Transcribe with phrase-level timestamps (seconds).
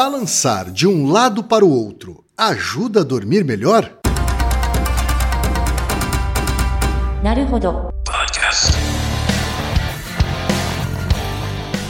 [0.00, 3.90] Balançar de um lado para o outro ajuda a dormir melhor?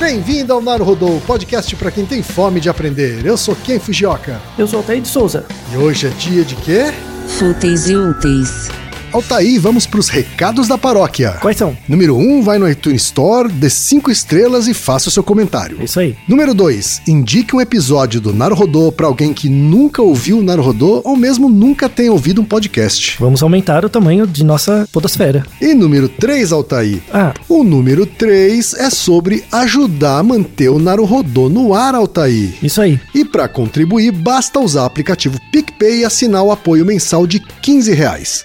[0.01, 3.27] Bem-vindo ao Naruhodô, podcast para quem tem fome de aprender.
[3.27, 4.41] Eu sou Ken Fujioka.
[4.57, 5.45] Eu sou Altair de Souza.
[5.71, 6.85] E hoje é dia de quê?
[7.27, 8.71] Fúteis e úteis.
[9.11, 11.33] Altaí, vamos para os recados da paróquia.
[11.41, 11.77] Quais são?
[11.89, 15.83] Número 1, um, vai no iTunes Store, dê 5 estrelas e faça o seu comentário.
[15.83, 16.15] Isso aí.
[16.29, 21.17] Número 2, indique um episódio do Naruhodô para alguém que nunca ouviu o Naruhodô ou
[21.17, 23.17] mesmo nunca tenha ouvido um podcast.
[23.19, 25.45] Vamos aumentar o tamanho de nossa podosfera.
[25.61, 27.03] E número 3, Altaí.
[27.13, 27.33] Ah.
[27.49, 32.55] O número 3 é sobre ajudar a manter o Naruhodô no ar, Altaí.
[32.63, 33.01] Isso aí.
[33.15, 37.95] E para contribuir, basta usar o aplicativo PicPay e assinar o apoio mensal de 15
[37.95, 38.45] reais.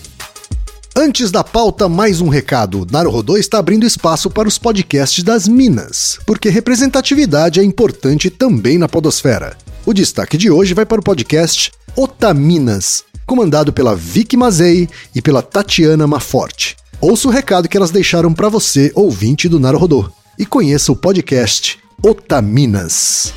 [0.95, 2.85] Antes da pauta, mais um recado.
[2.91, 8.89] Naruhodô está abrindo espaço para os podcasts das Minas, porque representatividade é importante também na
[8.89, 9.55] podosfera.
[9.85, 15.41] O destaque de hoje vai para o podcast Otaminas, comandado pela Vicky Mazei e pela
[15.41, 16.75] Tatiana Maforte.
[16.99, 21.79] Ouça o recado que elas deixaram para você, ouvinte do Naruhodô, e conheça o podcast
[22.03, 23.33] Otaminas.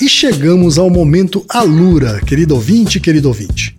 [0.00, 3.78] E chegamos ao momento Alura, querido ouvinte, querido ouvinte.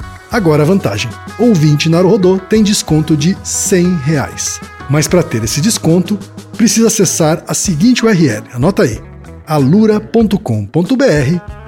[0.31, 4.59] Agora a vantagem: ouvinte Naruhodô tem desconto de 100 reais.
[4.89, 6.17] Mas para ter esse desconto,
[6.57, 8.99] precisa acessar a seguinte URL, anota aí,
[9.45, 10.35] alura.com.br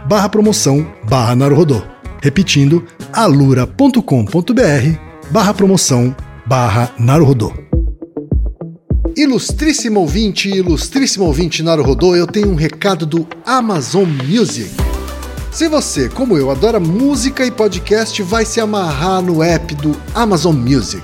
[0.07, 1.81] barra promoção barra Naruhodô.
[2.21, 3.99] Repetindo, alura.com.br
[5.29, 6.15] barra promoção
[6.45, 7.53] barra Naruhodô.
[9.15, 14.71] Ilustríssimo ouvinte, ilustríssimo ouvinte Naruhodô, eu tenho um recado do Amazon Music.
[15.53, 20.55] Se você, como eu, adora música e podcast, vai se amarrar no app do Amazon
[20.55, 21.03] Music.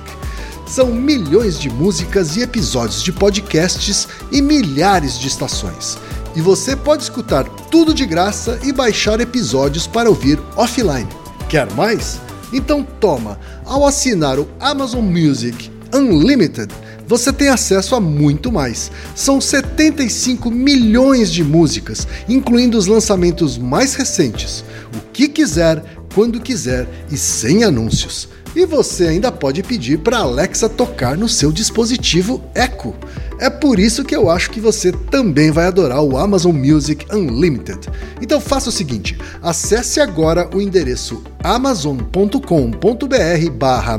[0.66, 5.96] São milhões de músicas e episódios de podcasts e milhares de estações.
[6.34, 11.06] E você pode escutar tudo de graça e baixar episódios para ouvir offline.
[11.48, 12.20] Quer mais?
[12.52, 13.38] Então toma!
[13.64, 16.74] Ao assinar o Amazon Music Unlimited,
[17.10, 18.88] você tem acesso a muito mais.
[19.16, 24.62] São 75 milhões de músicas, incluindo os lançamentos mais recentes.
[24.94, 25.82] O que quiser,
[26.14, 28.28] quando quiser e sem anúncios.
[28.54, 32.94] E você ainda pode pedir para Alexa tocar no seu dispositivo Echo.
[33.38, 37.88] É por isso que eu acho que você também vai adorar o Amazon Music Unlimited.
[38.20, 43.98] Então faça o seguinte: acesse agora o endereço amazon.com.br/barra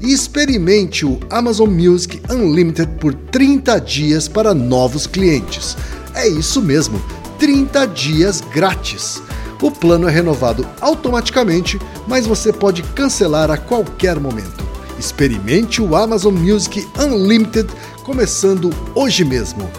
[0.00, 5.74] e experimente o Amazon Music Unlimited por 30 dias para novos clientes.
[6.14, 7.02] É isso mesmo,
[7.38, 9.22] 30 dias grátis.
[9.60, 14.66] O plano é renovado automaticamente, mas você pode cancelar a qualquer momento.
[14.98, 17.68] Experimente o Amazon Music Unlimited
[18.02, 19.70] começando hoje mesmo.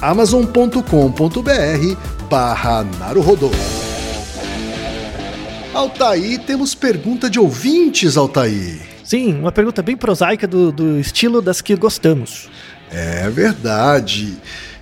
[0.00, 0.80] amazon.com.br
[2.28, 3.50] barra Naruhodô.
[5.72, 8.80] Altaí, temos pergunta de ouvintes, Altaí.
[9.04, 12.48] Sim, uma pergunta bem prosaica do, do estilo das que gostamos.
[12.90, 14.36] É verdade.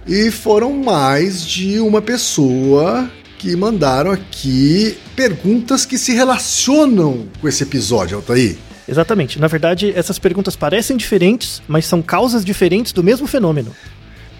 [0.06, 3.10] E foram mais de uma pessoa
[3.44, 8.56] que mandaram aqui perguntas que se relacionam com esse episódio, Altair.
[8.88, 9.38] Exatamente.
[9.38, 13.70] Na verdade, essas perguntas parecem diferentes, mas são causas diferentes do mesmo fenômeno.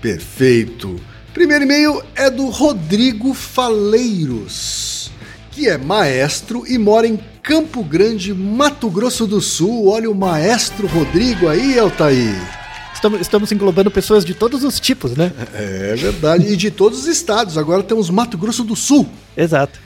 [0.00, 0.98] Perfeito.
[1.34, 5.10] Primeiro e-mail é do Rodrigo Faleiros,
[5.50, 9.86] que é maestro e mora em Campo Grande, Mato Grosso do Sul.
[9.88, 12.63] Olha o maestro Rodrigo aí, Altair
[13.04, 15.30] estamos, estamos englobando pessoas de todos os tipos, né?
[15.52, 16.46] É verdade.
[16.46, 17.58] e de todos os estados.
[17.58, 19.06] Agora temos Mato Grosso do Sul.
[19.36, 19.78] Exato.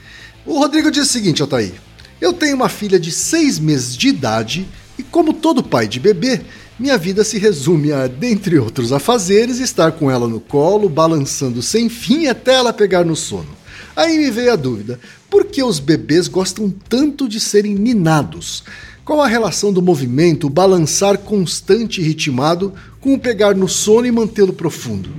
[0.45, 1.73] O Rodrigo diz o seguinte, Altair.
[2.21, 4.67] Eu tenho uma filha de seis meses de idade
[4.97, 6.41] e, como todo pai de bebê,
[6.77, 11.89] minha vida se resume a, dentre outros afazeres, estar com ela no colo, balançando sem
[11.89, 13.49] fim até ela pegar no sono.
[13.95, 14.99] Aí me veio a dúvida:
[15.29, 18.63] por que os bebês gostam tanto de serem ninados?
[19.09, 24.05] Qual a relação do movimento, o balançar constante e ritmado, com o pegar no sono
[24.05, 25.09] e mantê-lo profundo?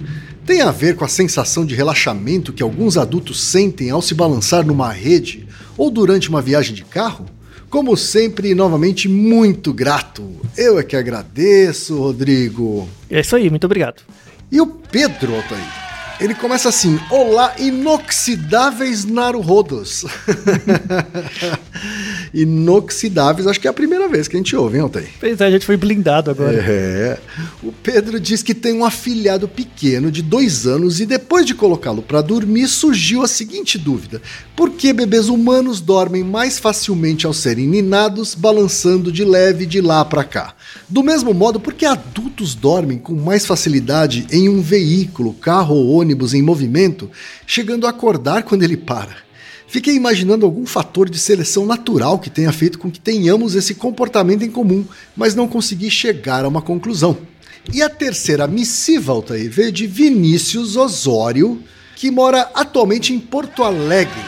[0.47, 4.65] Tem a ver com a sensação de relaxamento que alguns adultos sentem ao se balançar
[4.65, 5.45] numa rede
[5.77, 7.27] ou durante uma viagem de carro?
[7.69, 10.23] Como sempre, novamente, muito grato.
[10.57, 12.89] Eu é que agradeço, Rodrigo.
[13.11, 14.03] É isso aí, muito obrigado.
[14.53, 15.90] E o Pedro, Altair?
[16.21, 20.05] Ele começa assim: Olá, inoxidáveis Naruhodos.
[22.35, 25.09] inoxidáveis, acho que é a primeira vez que a gente ouve, hein, Altair?
[25.19, 26.57] Pois é, a gente foi blindado agora.
[26.59, 27.19] É.
[27.63, 32.03] O Pedro diz que tem um afilhado pequeno de dois anos e depois de colocá-lo
[32.03, 34.21] para dormir surgiu a seguinte dúvida:
[34.55, 40.05] por que bebês humanos dormem mais facilmente ao serem ninados, balançando de leve de lá
[40.05, 40.55] para cá?
[40.87, 46.01] Do mesmo modo, por que adultos dormem com mais facilidade em um veículo, carro ou
[46.01, 47.11] ônibus em movimento,
[47.47, 49.17] chegando a acordar quando ele para?
[49.71, 54.43] Fiquei imaginando algum fator de seleção natural que tenha feito com que tenhamos esse comportamento
[54.43, 54.85] em comum,
[55.17, 57.17] mas não consegui chegar a uma conclusão.
[57.73, 61.63] E a terceira missiva, Altair, veio de Vinícius Osório,
[61.95, 64.21] que mora atualmente em Porto Alegre.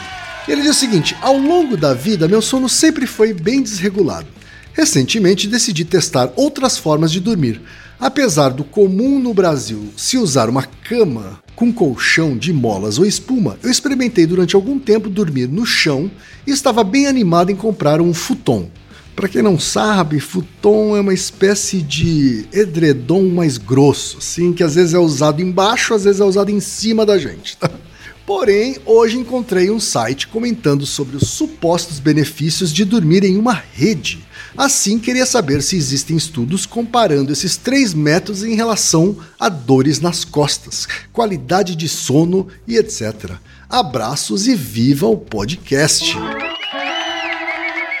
[0.47, 4.27] Ele diz o seguinte: ao longo da vida, meu sono sempre foi bem desregulado.
[4.71, 7.61] Recentemente decidi testar outras formas de dormir.
[7.99, 13.57] Apesar do comum no Brasil se usar uma cama com colchão de molas ou espuma,
[13.61, 16.09] eu experimentei durante algum tempo dormir no chão
[16.45, 18.69] e estava bem animado em comprar um futon.
[19.15, 24.73] Para quem não sabe, futon é uma espécie de edredom mais grosso, assim, que às
[24.73, 27.55] vezes é usado embaixo, às vezes é usado em cima da gente.
[27.57, 27.69] Tá?
[28.25, 34.25] Porém, hoje encontrei um site comentando sobre os supostos benefícios de dormir em uma rede
[34.55, 40.23] Assim, queria saber se existem estudos comparando esses três métodos em relação a dores nas
[40.23, 43.31] costas, qualidade de sono e etc.
[43.67, 46.15] Abraços e viva o podcast!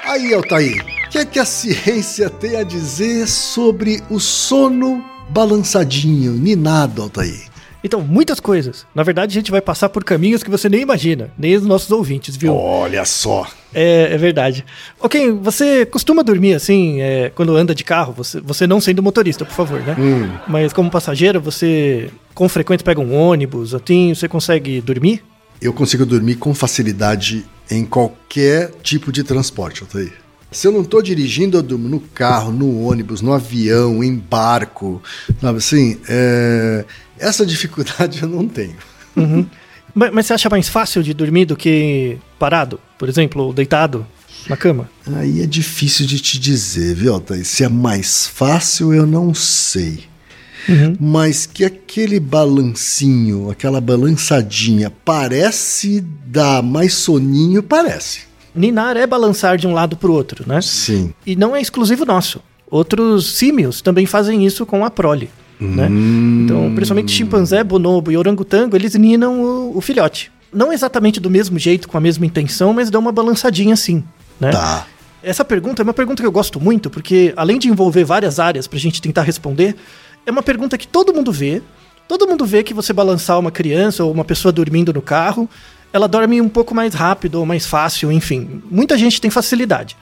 [0.05, 6.33] Aí, Altair, o que é que a ciência tem a dizer sobre o sono balançadinho,
[6.33, 7.52] ninado, Altair?
[7.83, 8.85] Então, muitas coisas.
[8.95, 11.91] Na verdade, a gente vai passar por caminhos que você nem imagina, nem os nossos
[11.91, 12.55] ouvintes, viu?
[12.55, 13.47] Olha só.
[13.73, 14.63] É, é verdade.
[14.99, 18.13] Ok, você costuma dormir assim, é, quando anda de carro?
[18.13, 19.95] Você, você não sendo motorista, por favor, né?
[19.99, 20.29] Hum.
[20.47, 25.23] Mas como passageiro, você com frequência pega um ônibus, assim, você consegue dormir?
[25.61, 30.22] Eu consigo dormir com facilidade em qualquer tipo de transporte, Altair.
[30.53, 35.01] Se eu não estou dirigindo, eu durmo no carro, no ônibus, no avião, em barco.
[35.41, 35.99] Sabe assim?
[36.07, 36.85] É...
[37.19, 38.75] Essa dificuldade eu não tenho.
[39.15, 39.45] Uhum.
[39.93, 44.05] mas, você acha mais fácil de dormir do que parado, por exemplo, ou deitado
[44.47, 44.89] na cama?
[45.15, 47.47] Aí é difícil de te dizer, viu, Thaís?
[47.47, 50.03] Se é mais fácil, eu não sei.
[50.67, 50.95] Uhum.
[50.99, 58.21] Mas que aquele balancinho, aquela balançadinha, parece dar mais soninho, parece.
[58.55, 60.61] Ninar é balançar de um lado para o outro, né?
[60.61, 61.13] Sim.
[61.25, 62.41] E não é exclusivo nosso.
[62.69, 65.29] Outros símios também fazem isso com a prole.
[65.59, 65.87] Né?
[66.43, 70.31] Então, principalmente chimpanzé, bonobo e orangotango, eles ninam o, o filhote.
[70.51, 74.03] Não exatamente do mesmo jeito, com a mesma intenção, mas dão uma balançadinha assim.
[74.39, 74.51] Né?
[74.51, 74.85] Tá.
[75.21, 78.67] Essa pergunta é uma pergunta que eu gosto muito, porque além de envolver várias áreas
[78.67, 79.75] pra gente tentar responder,
[80.25, 81.61] é uma pergunta que todo mundo vê.
[82.07, 85.49] Todo mundo vê que você balançar uma criança ou uma pessoa dormindo no carro,
[85.93, 88.63] ela dorme um pouco mais rápido ou mais fácil, enfim.
[88.69, 89.95] Muita gente tem facilidade.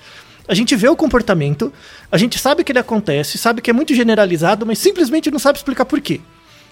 [0.48, 1.72] A gente vê o comportamento,
[2.10, 5.60] a gente sabe que ele acontece, sabe que é muito generalizado, mas simplesmente não sabe
[5.60, 6.22] explicar por quê.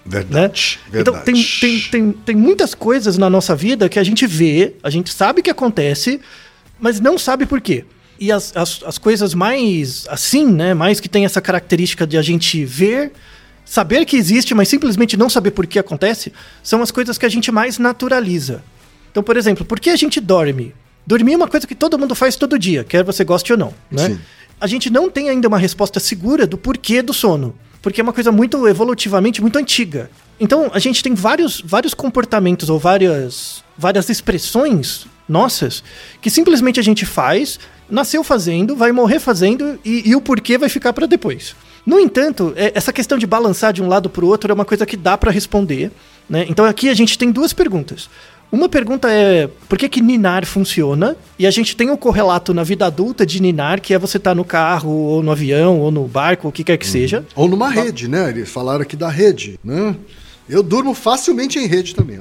[0.04, 0.20] Né?
[0.20, 0.80] Verdade.
[0.92, 4.88] Então, tem, tem, tem, tem muitas coisas na nossa vida que a gente vê, a
[4.88, 6.20] gente sabe que acontece,
[6.80, 7.84] mas não sabe por quê.
[8.18, 10.74] E as, as, as coisas mais assim, né?
[10.74, 13.12] Mais que tem essa característica de a gente ver,
[13.64, 17.30] saber que existe, mas simplesmente não saber por que acontece, são as coisas que a
[17.30, 18.62] gente mais naturaliza.
[19.10, 20.74] Então, por exemplo, por que a gente dorme?
[21.06, 23.74] Dormir é uma coisa que todo mundo faz todo dia, quer você goste ou não,
[23.90, 24.08] né?
[24.10, 24.18] Sim.
[24.60, 28.12] A gente não tem ainda uma resposta segura do porquê do sono, porque é uma
[28.12, 30.10] coisa muito evolutivamente muito antiga.
[30.38, 35.82] Então, a gente tem vários, vários comportamentos ou várias, várias expressões nossas
[36.20, 40.68] que simplesmente a gente faz, nasceu fazendo, vai morrer fazendo e, e o porquê vai
[40.68, 41.54] ficar para depois.
[41.86, 44.64] No entanto, é- essa questão de balançar de um lado para o outro é uma
[44.64, 45.90] coisa que dá para responder.
[46.28, 46.46] Né?
[46.48, 48.08] Então aqui a gente tem duas perguntas.
[48.52, 51.16] Uma pergunta é por que, que ninar funciona?
[51.38, 54.34] E a gente tem um correlato na vida adulta de ninar, que é você estar
[54.34, 57.24] no carro, ou no avião, ou no barco, ou o que quer que seja.
[57.36, 58.28] Ou numa rede, né?
[58.30, 59.94] Eles falaram aqui da rede, né?
[60.48, 62.18] Eu durmo facilmente em rede também.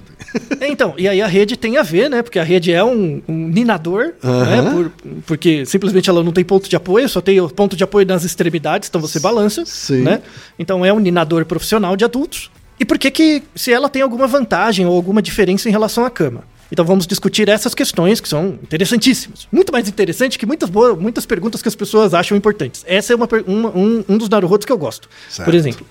[0.62, 2.22] É, Então, e aí a rede tem a ver, né?
[2.22, 4.30] Porque a rede é um, um ninador, né?
[4.60, 4.72] Aham.
[4.72, 4.92] Por-
[5.26, 8.24] porque simplesmente ela não tem ponto de apoio, só tem o ponto de apoio nas
[8.24, 10.04] extremidades, então você balança, Sim.
[10.04, 10.22] né?
[10.60, 12.52] Então é um ninador profissional de adultos.
[12.80, 16.10] E por que que, se ela tem alguma vantagem ou alguma diferença em relação à
[16.10, 16.44] cama?
[16.72, 19.48] Então vamos discutir essas questões que são interessantíssimas.
[19.52, 22.86] Muito mais interessante que muitas, boas, muitas perguntas que as pessoas acham importantes.
[22.88, 25.10] Essa é uma, uma- um, um dos naruhodos que eu gosto.
[25.30, 25.46] Certo.
[25.46, 25.86] Por exemplo,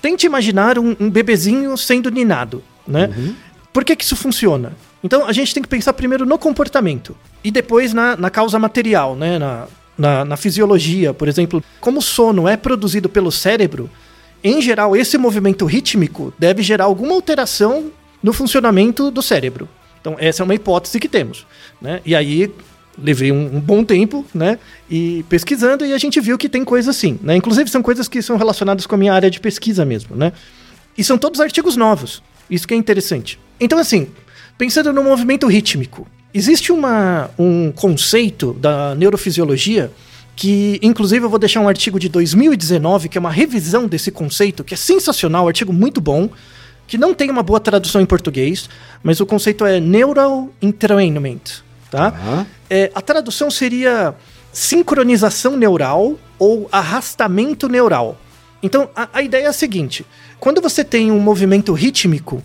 [0.00, 3.10] tente imaginar um, um bebezinho sendo ninado, né?
[3.72, 4.72] Por que que isso funciona?
[5.02, 9.16] Então a gente tem que pensar primeiro no comportamento e depois na, na causa material,
[9.16, 9.38] né?
[9.38, 9.66] Na,
[9.98, 13.90] na, na fisiologia, por exemplo, como o sono é produzido pelo cérebro,
[14.42, 17.90] em geral esse movimento rítmico deve gerar alguma alteração
[18.22, 19.68] no funcionamento do cérebro.
[20.00, 21.46] Então essa é uma hipótese que temos,
[21.80, 22.00] né?
[22.04, 22.52] E aí
[22.98, 24.58] levei um, um bom tempo, né?
[24.90, 27.36] E pesquisando e a gente viu que tem coisas assim, né?
[27.36, 30.32] Inclusive são coisas que são relacionadas com a minha área de pesquisa mesmo, né?
[30.96, 32.22] E são todos artigos novos.
[32.50, 33.38] Isso que é interessante.
[33.60, 34.08] Então, assim,
[34.58, 39.90] pensando no movimento rítmico, existe uma, um conceito da neurofisiologia
[40.40, 44.64] que, inclusive, eu vou deixar um artigo de 2019, que é uma revisão desse conceito,
[44.64, 46.30] que é sensacional, um artigo muito bom,
[46.86, 48.66] que não tem uma boa tradução em português,
[49.02, 52.12] mas o conceito é Neural Entrainment, tá?
[52.12, 52.46] Tá.
[52.70, 54.14] É, a tradução seria
[54.50, 58.18] sincronização neural ou arrastamento neural.
[58.62, 60.06] Então, a, a ideia é a seguinte:
[60.38, 62.42] quando você tem um movimento rítmico,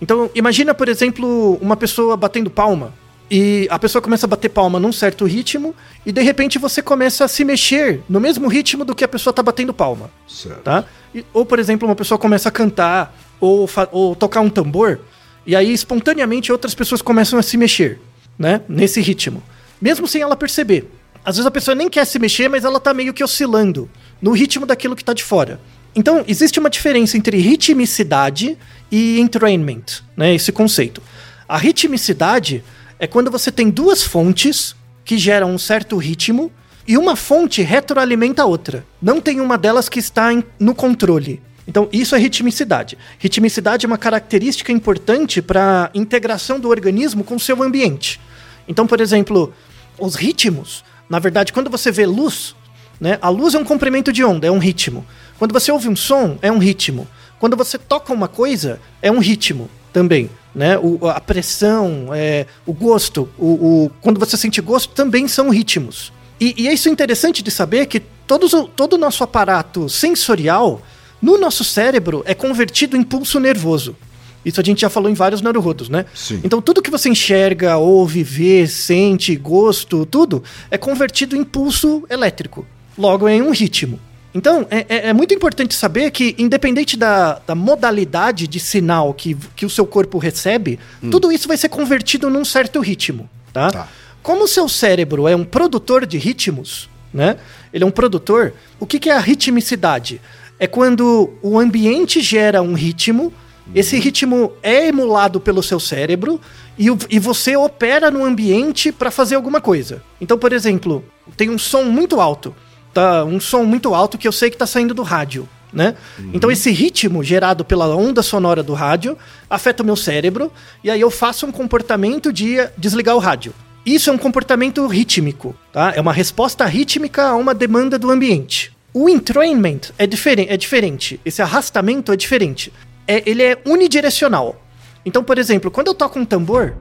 [0.00, 2.94] então imagina, por exemplo, uma pessoa batendo palma.
[3.30, 7.24] E a pessoa começa a bater palma num certo ritmo, e de repente você começa
[7.24, 10.60] a se mexer no mesmo ritmo do que a pessoa está batendo palma Certo.
[10.62, 10.84] tá?
[11.14, 15.00] E- ou, por exemplo, uma pessoa começa a cantar ou, ou tocar um tambor,
[15.46, 17.98] e aí espontaneamente outras pessoas começam a se mexer,
[18.38, 18.60] né?
[18.68, 19.42] Nesse ritmo.
[19.80, 20.90] Mesmo sem ela perceber.
[21.24, 23.88] Às vezes a pessoa nem quer se mexer, mas ela tá meio que oscilando
[24.20, 25.60] no ritmo daquilo que tá de fora.
[25.96, 28.58] Então, existe uma diferença entre ritmicidade
[28.90, 30.34] e entrainment, né?
[30.34, 31.02] Esse conceito.
[31.48, 32.62] A ritmicidade
[33.04, 36.50] é quando você tem duas fontes que geram um certo ritmo
[36.88, 38.82] e uma fonte retroalimenta a outra.
[39.00, 41.42] Não tem uma delas que está em- no controle.
[41.68, 42.96] Então, isso é ritmicidade.
[43.18, 48.18] Ritmicidade é uma característica importante para a integração do organismo com o seu ambiente.
[48.66, 49.52] Então, por exemplo,
[49.98, 52.56] os ritmos, na verdade, quando você vê luz,
[52.98, 55.04] né, a luz é um comprimento de onda, é um ritmo.
[55.38, 57.06] Quando você ouve um som, é um ritmo.
[57.38, 60.30] Quando você toca uma coisa, é um ritmo também.
[60.54, 60.78] Né?
[60.78, 63.46] O, a pressão, é, o gosto, o,
[63.86, 66.12] o- quando você sente gosto, também são ritmos.
[66.40, 70.80] E, e é isso interessante de saber que todos, todo o nosso aparato sensorial,
[71.20, 73.96] no nosso cérebro, é convertido em pulso nervoso.
[74.44, 76.04] Isso a gente já falou em vários neurodos, né?
[76.14, 76.40] Sim.
[76.44, 82.64] Então tudo que você enxerga, ouve, vê, sente, gosto, tudo, é convertido em pulso elétrico.
[82.96, 83.98] Logo em um ritmo.
[84.34, 89.36] Então, é, é- é muito importante saber que, independente da, da modalidade de sinal que,
[89.54, 90.78] que o seu corpo recebe,
[91.10, 93.70] tudo isso vai ser convertido num certo ritmo, tá?
[93.70, 93.88] Tá.
[94.22, 97.36] Como o seu cérebro é um produtor de ritmos, né?
[97.72, 98.54] Ele é um produtor.
[98.80, 100.20] O que, que é a ritmicidade?
[100.58, 103.32] É quando o ambiente gera um ritmo,
[103.74, 106.40] esse ritmo é emulado pelo seu cérebro
[106.78, 110.02] e, e você opera no ambiente para fazer alguma coisa.
[110.20, 111.04] Então, por exemplo,
[111.36, 112.54] tem um som muito alto.
[112.94, 115.48] Tá um som muito alto que eu sei que está saindo do rádio.
[115.72, 115.96] Né?
[116.18, 116.30] Uhum.
[116.32, 119.18] Então esse ritmo gerado pela onda sonora do rádio
[119.50, 120.52] afeta o meu cérebro
[120.84, 123.52] e aí eu faço um comportamento de desligar o rádio.
[123.84, 125.92] Isso é um comportamento rítmico, tá?
[125.94, 128.72] É uma resposta rítmica a uma demanda do ambiente.
[128.94, 131.20] O entrainment é, diferente, é diferente.
[131.24, 132.72] Esse arrastamento é diferente.
[133.06, 134.64] É, ele é unidirecional.
[135.04, 136.76] Então, por exemplo, quando eu toco um tambor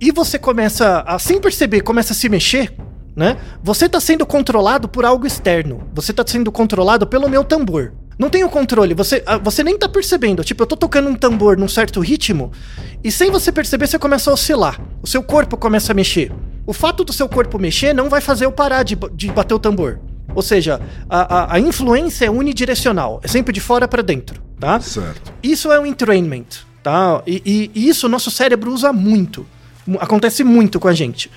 [0.00, 2.74] e você começa a, sem perceber, começa a se mexer,
[3.14, 3.36] né?
[3.62, 5.88] Você está sendo controlado por algo externo.
[5.94, 7.92] Você está sendo controlado pelo meu tambor.
[8.18, 10.44] Não tem o controle, você, ah, você nem tá percebendo.
[10.44, 12.52] Tipo, eu tô tocando um tambor num certo ritmo
[13.02, 14.80] e sem você perceber você começa a oscilar.
[15.02, 16.30] O seu corpo começa a mexer.
[16.66, 19.58] O fato do seu corpo mexer não vai fazer eu parar de, de bater o
[19.58, 19.98] tambor.
[20.34, 24.80] Ou seja, a, a, a influência é unidirecional, é sempre de fora para dentro, tá?
[24.80, 25.32] Certo.
[25.42, 27.22] Isso é um entrainment, tá?
[27.26, 29.46] E, e, e isso o nosso cérebro usa muito.
[29.98, 31.30] Acontece muito com a gente.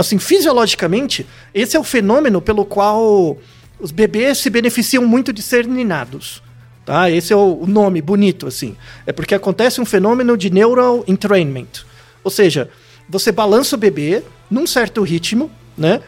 [0.00, 3.36] Assim, fisiologicamente, esse é o fenômeno pelo qual
[3.78, 6.42] os bebês se beneficiam muito de ser ninados.
[6.86, 7.10] Tá?
[7.10, 8.74] Esse é o nome bonito, assim.
[9.06, 11.84] É porque acontece um fenômeno de neural entrainment.
[12.24, 12.70] Ou seja,
[13.10, 16.00] você balança o bebê num certo ritmo, né?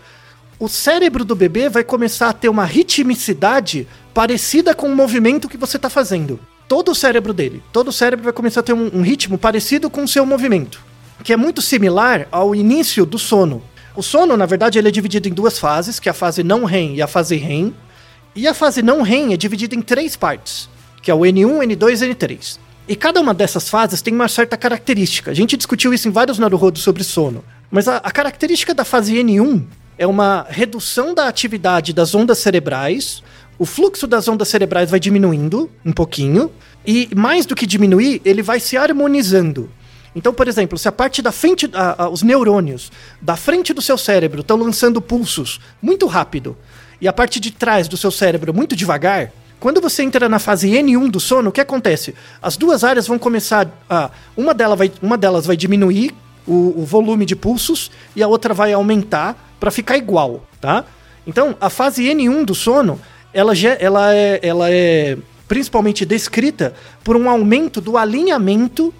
[0.58, 5.58] O cérebro do bebê vai começar a ter uma ritmicidade parecida com o movimento que
[5.58, 6.40] você está fazendo.
[6.66, 9.90] Todo o cérebro dele, todo o cérebro vai começar a ter um, um ritmo parecido
[9.90, 10.80] com o seu movimento,
[11.22, 13.62] que é muito similar ao início do sono.
[13.94, 16.64] O sono, na verdade, ele é dividido em duas fases, que é a fase não
[16.64, 17.74] REM e a fase REM.
[18.34, 20.68] E a fase não REM é dividida em três partes,
[21.02, 22.58] que é o N1, N2 e N3.
[22.88, 25.30] E cada uma dessas fases tem uma certa característica.
[25.30, 27.44] A gente discutiu isso em vários Naruhodos sobre sono.
[27.70, 29.64] Mas a, a característica da fase N1
[29.98, 33.22] é uma redução da atividade das ondas cerebrais,
[33.58, 36.50] o fluxo das ondas cerebrais vai diminuindo um pouquinho,
[36.84, 39.70] e mais do que diminuir, ele vai se harmonizando.
[40.14, 43.80] Então, por exemplo, se a parte da frente, a, a, os neurônios da frente do
[43.80, 46.56] seu cérebro estão lançando pulsos muito rápido
[47.00, 50.68] e a parte de trás do seu cérebro muito devagar, quando você entra na fase
[50.70, 52.14] N1 do sono, o que acontece?
[52.42, 54.10] As duas áreas vão começar a.
[54.36, 56.12] Uma, delas vai, uma delas vai diminuir
[56.46, 60.84] o, o volume de pulsos e a outra vai aumentar para ficar igual, tá?
[61.26, 63.00] Então, a fase N1 do sono,
[63.32, 68.92] ela, ela, é, ela é principalmente descrita por um aumento do alinhamento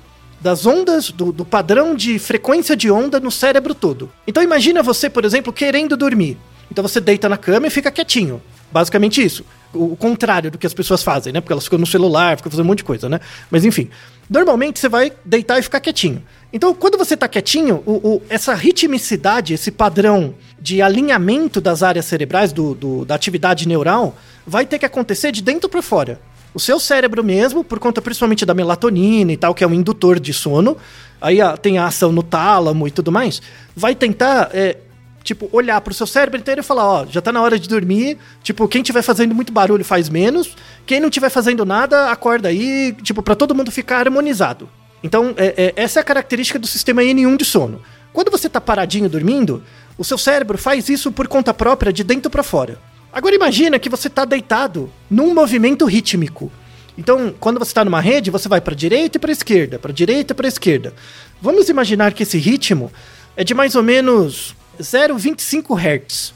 [0.43, 4.11] das ondas, do, do, padrão de frequência de onda no cérebro todo.
[4.27, 6.37] Então imagina você, por exemplo, querendo dormir.
[6.71, 8.43] Então você deita na cama e fica quietinho.
[8.73, 9.45] Basicamente isso.
[9.73, 11.41] O, contrário do que as pessoas fazem, né?
[11.41, 13.21] Porque elas ficam no celular, ficam fazendo um monte de coisa, né?
[13.51, 13.89] Mas enfim.
[14.29, 16.23] Normalmente você vai deitar e ficar quietinho.
[16.53, 22.07] Então, quando você está quietinho, o, o, essa ritmicidade, esse padrão de alinhamento das áreas
[22.07, 26.21] cerebrais, do, do da atividade neural, vai ter que acontecer de dentro para fora.
[26.55, 30.21] O seu cérebro mesmo, por conta principalmente da melatonina e tal, que é um indutor
[30.21, 30.77] de sono,
[31.21, 33.41] aí a, tem a ação no tálamo e tudo mais,
[33.75, 34.77] vai tentar, é,
[35.25, 38.19] tipo, olhar pro seu cérebro inteiro e falar, ó, já tá na hora de dormir,
[38.43, 42.95] tipo, quem tiver fazendo muito barulho faz menos, quem não tiver fazendo nada, acorda aí,
[43.03, 44.69] tipo, para todo mundo ficar harmonizado.
[45.03, 47.81] Então, é, é, essa é a característica do sistema N1 de sono.
[48.13, 49.63] Quando você tá paradinho dormindo,
[49.97, 52.79] o seu cérebro faz isso por conta própria, de dentro para fora.
[53.13, 56.51] Agora imagina que você está deitado num movimento rítmico.
[56.97, 60.33] Então, quando você está numa rede, você vai para direita e para esquerda, para direita
[60.33, 60.95] e para esquerda.
[61.41, 62.91] Vamos imaginar que esse ritmo
[63.37, 66.33] é de mais ou menos 0,25 Hz.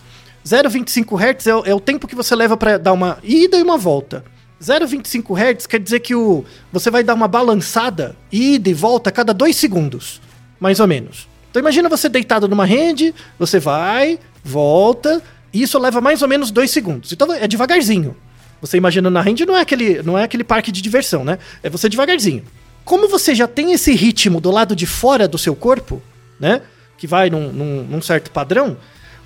[0.47, 3.79] 0,25 Hz é, é, o tempo que você leva para dar uma ida e uma
[3.79, 4.25] volta.
[4.63, 9.13] 0,25 Hz quer dizer que o, você vai dar uma balançada, ida e volta a
[9.13, 10.21] cada 2 segundos,
[10.61, 11.29] mais ou menos.
[11.51, 15.23] Então imagina você deitado numa rede, você vai, volta,
[15.63, 17.13] isso leva mais ou menos dois segundos.
[17.13, 18.17] Então é devagarzinho.
[18.61, 21.39] Você imagina na rende não é aquele, não é aquele parque de diversão, né?
[21.63, 22.45] É você devagarzinho.
[22.85, 26.03] Como você já tem esse ritmo do lado de fora do seu corpo,
[26.41, 26.63] né?
[26.97, 28.77] Que vai num, num, num certo padrão,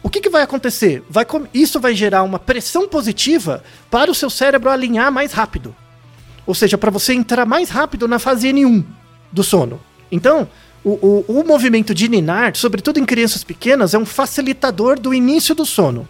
[0.03, 1.03] o que, que vai acontecer?
[1.09, 5.75] Vai, isso vai gerar uma pressão positiva para o seu cérebro alinhar mais rápido.
[6.47, 8.85] Ou seja, para você entrar mais rápido na fase N1
[9.31, 9.81] do sono.
[10.11, 10.49] Então,
[10.83, 15.55] o, o, o movimento de ninar, sobretudo em crianças pequenas, é um facilitador do início
[15.55, 16.09] do sono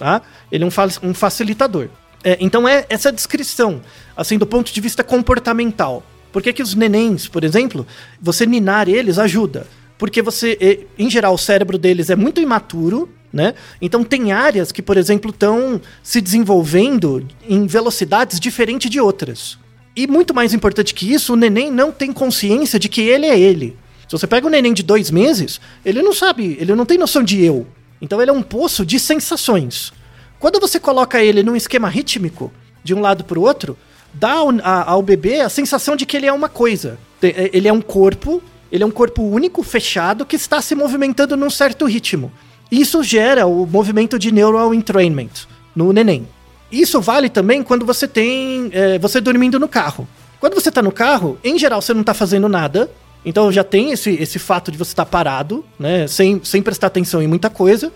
[0.00, 0.22] tá?
[0.50, 1.88] Ele é um, fa um facilitador.
[2.24, 3.82] É, então é essa descrição,
[4.16, 6.02] assim, do ponto de vista comportamental.
[6.32, 7.86] Por que, que os nenéns, por exemplo,
[8.20, 9.66] você ninar eles ajuda?
[9.98, 13.54] Porque você, em geral, o cérebro deles é muito imaturo, né?
[13.80, 19.58] Então tem áreas que, por exemplo, estão se desenvolvendo em velocidades diferentes de outras.
[19.94, 23.38] E muito mais importante que isso, o neném não tem consciência de que ele é
[23.38, 23.76] ele.
[24.08, 27.22] Se você pega um neném de dois meses, ele não sabe, ele não tem noção
[27.22, 27.66] de eu.
[28.00, 29.92] Então ele é um poço de sensações.
[30.38, 33.76] Quando você coloca ele num esquema rítmico, de um lado para o outro,
[34.12, 36.98] dá ao, a, ao bebê a sensação de que ele é uma coisa.
[37.22, 41.36] É, ele é um corpo, ele é um corpo único, fechado, que está se movimentando
[41.36, 42.32] num certo ritmo.
[42.70, 46.26] Isso gera o movimento de neural entrainment no neném.
[46.70, 48.70] Isso vale também quando você tem.
[48.72, 50.08] É, você dormindo no carro.
[50.38, 52.88] Quando você está no carro, em geral você não está fazendo nada.
[53.24, 56.06] Então já tem esse, esse fato de você estar tá parado, né?
[56.06, 57.92] Sem, sem prestar atenção em muita coisa.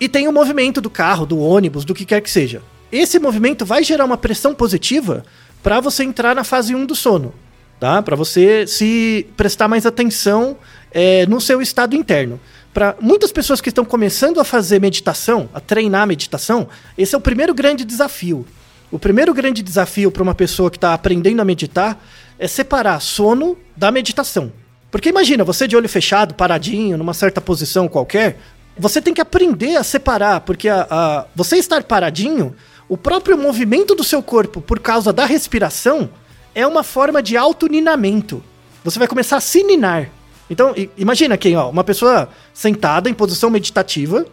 [0.00, 2.62] E tem o movimento do carro, do ônibus, do que quer que seja.
[2.90, 5.24] Esse movimento vai gerar uma pressão positiva
[5.62, 7.32] para você entrar na fase 1 do sono,
[7.78, 8.02] tá?
[8.02, 10.56] Para você se prestar mais atenção
[10.90, 12.40] é, no seu estado interno.
[12.74, 17.20] Para muitas pessoas que estão começando a fazer meditação, a treinar meditação, esse é o
[17.20, 18.46] primeiro grande desafio.
[18.90, 22.02] O primeiro grande desafio para uma pessoa que está aprendendo a meditar
[22.38, 24.52] é separar sono da meditação.
[24.92, 28.38] Porque imagina, você de olho fechado, paradinho, numa certa posição qualquer,
[28.76, 32.54] você tem que aprender a separar, porque a, a, você estar paradinho,
[32.86, 36.10] o próprio movimento do seu corpo por causa da respiração
[36.54, 38.44] é uma forma de autoninamento.
[38.84, 40.10] Você vai começar a se ninar.
[40.50, 44.26] Então, imagina quem, ó, uma pessoa sentada em posição meditativa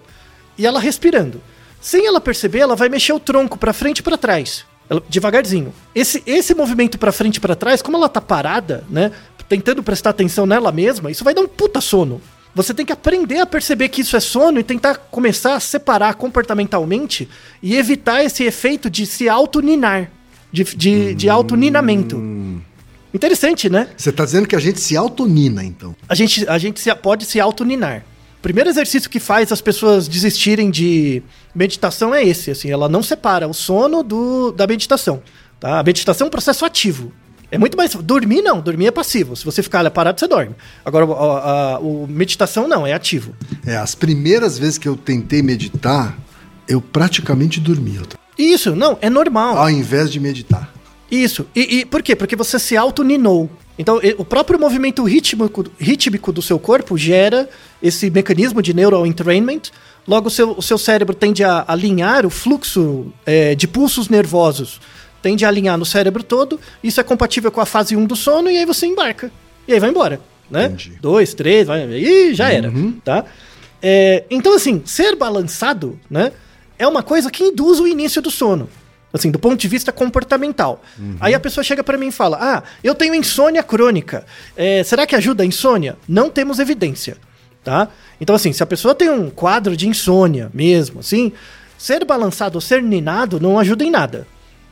[0.58, 1.42] e ela respirando.
[1.80, 5.74] Sem ela perceber, ela vai mexer o tronco para frente e para trás, ela, devagarzinho.
[5.96, 9.14] Esse, esse movimento para frente e para trás, como ela tá parada, né,
[9.50, 12.22] tentando prestar atenção nela mesma, isso vai dar um puta sono.
[12.54, 16.14] Você tem que aprender a perceber que isso é sono e tentar começar a separar
[16.16, 17.28] comportamentalmente
[17.62, 20.12] e evitar esse efeito de se auto-ninar,
[20.52, 22.18] de, de, de auto-ninamento.
[22.18, 22.62] Hum.
[23.14, 23.88] Interessante, né?
[23.98, 25.96] Você está dizendo que a gente se autonina, então.
[26.08, 28.04] A gente, a gente se, pode se autoninar.
[28.38, 31.22] O primeiro exercício que faz as pessoas desistirem de
[31.54, 35.22] meditação é esse, assim, ela não separa o sono do, da meditação.
[35.60, 35.80] Tá?
[35.80, 37.12] A meditação é um processo ativo.
[37.52, 37.96] É muito mais.
[37.96, 39.36] Dormir não, dormir é passivo.
[39.36, 40.56] Se você ficar parado, você dorme.
[40.86, 43.34] Agora, a, a, o meditação não, é ativo.
[43.66, 46.18] É, as primeiras vezes que eu tentei meditar,
[46.68, 48.02] eu praticamente dormia.
[48.38, 49.58] Isso, não, é normal.
[49.58, 50.72] Ao invés de meditar.
[51.10, 51.48] Isso.
[51.56, 52.16] E, e por quê?
[52.16, 53.50] Porque você se auto-ninou.
[53.78, 57.50] Então, o próprio movimento rítmico, rítmico do seu corpo gera
[57.82, 59.72] esse mecanismo de neural entrainment.
[60.06, 64.82] Logo, o seu, o seu cérebro tende a alinhar o fluxo é, de pulsos nervosos,
[65.22, 66.60] tende a alinhar no cérebro todo.
[66.84, 69.32] Isso é compatível com a fase 1 do sono, e aí você embarca.
[69.68, 70.20] E aí vai embora.
[70.50, 70.66] Né?
[70.66, 70.98] Entendi.
[71.00, 72.70] Dois, três, vai, e já era.
[72.70, 73.00] Uhum.
[73.04, 73.26] Tá?
[73.82, 76.32] É, então, assim, ser balançado né,
[76.78, 78.70] é uma coisa que induz o início do sono.
[79.12, 80.84] Assim, do ponto de vista comportamental.
[80.98, 81.16] Uhum.
[81.20, 84.24] Aí a pessoa chega para mim e fala: Ah, eu tenho insônia crônica.
[84.56, 85.98] É, será que ajuda a insônia?
[86.08, 87.18] Não temos evidência.
[87.64, 87.90] Tá?
[88.22, 91.32] Então, assim, se a pessoa tem um quadro de insônia mesmo, assim,
[91.78, 94.28] ser balançado ou ser ninado não ajuda em nada.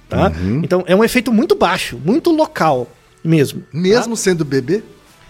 [0.09, 0.31] Tá?
[0.39, 0.61] Uhum.
[0.63, 2.87] Então, é um efeito muito baixo, muito local
[3.23, 3.63] mesmo.
[3.73, 4.21] Mesmo tá?
[4.21, 4.83] sendo bebê?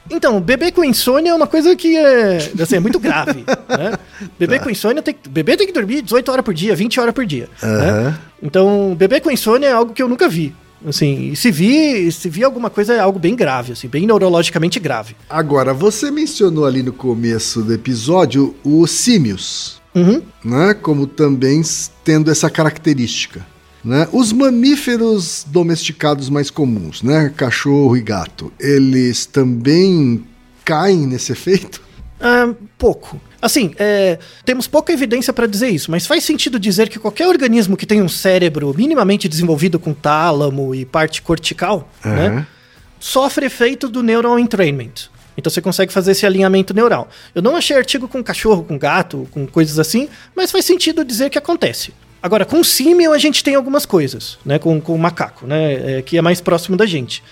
[0.10, 3.44] Então, beber com insônia é uma coisa que é, assim, é muito grave.
[3.68, 3.98] né?
[4.40, 4.64] Beber tá.
[4.64, 5.28] com insônia tem que.
[5.28, 7.50] Beber tem que dormir 18 horas por dia, 20 horas por dia.
[7.62, 7.78] Uhum.
[7.78, 8.18] Né?
[8.42, 10.56] Então, beber com insônia é algo que eu nunca vi.
[10.86, 15.16] Assim, se vi, se vi alguma coisa é algo bem grave, assim, bem neurologicamente grave.
[15.28, 20.22] Agora, você mencionou ali no começo do episódio os símios, uhum.
[20.46, 20.76] né?
[20.76, 21.62] Como também
[22.04, 23.46] tendo essa característica.
[23.84, 24.08] Né?
[24.12, 27.32] Os mamíferos domesticados mais comuns, né?
[27.36, 30.24] cachorro e gato, eles também
[30.66, 31.82] caem nesse efeito?
[32.20, 33.20] Ah, pouco.
[33.42, 37.78] Assim, é, temos pouca evidência para dizer isso, mas faz sentido dizer que qualquer organismo
[37.78, 42.12] que tem um cérebro minimamente desenvolvido com tálamo e parte cortical, uhum.
[42.12, 42.48] né,
[43.00, 45.10] sofre efeito do neural entrainment.
[45.38, 47.08] Então você consegue fazer esse alinhamento neural.
[47.36, 51.30] Eu não achei artigo com cachorro, com gato, com coisas assim, mas faz sentido dizer
[51.30, 51.94] que acontece.
[52.22, 54.58] Agora, com símil a gente tem algumas coisas, né?
[54.60, 55.98] Com, com o macaco, né?
[55.98, 57.24] É, que é mais próximo da gente.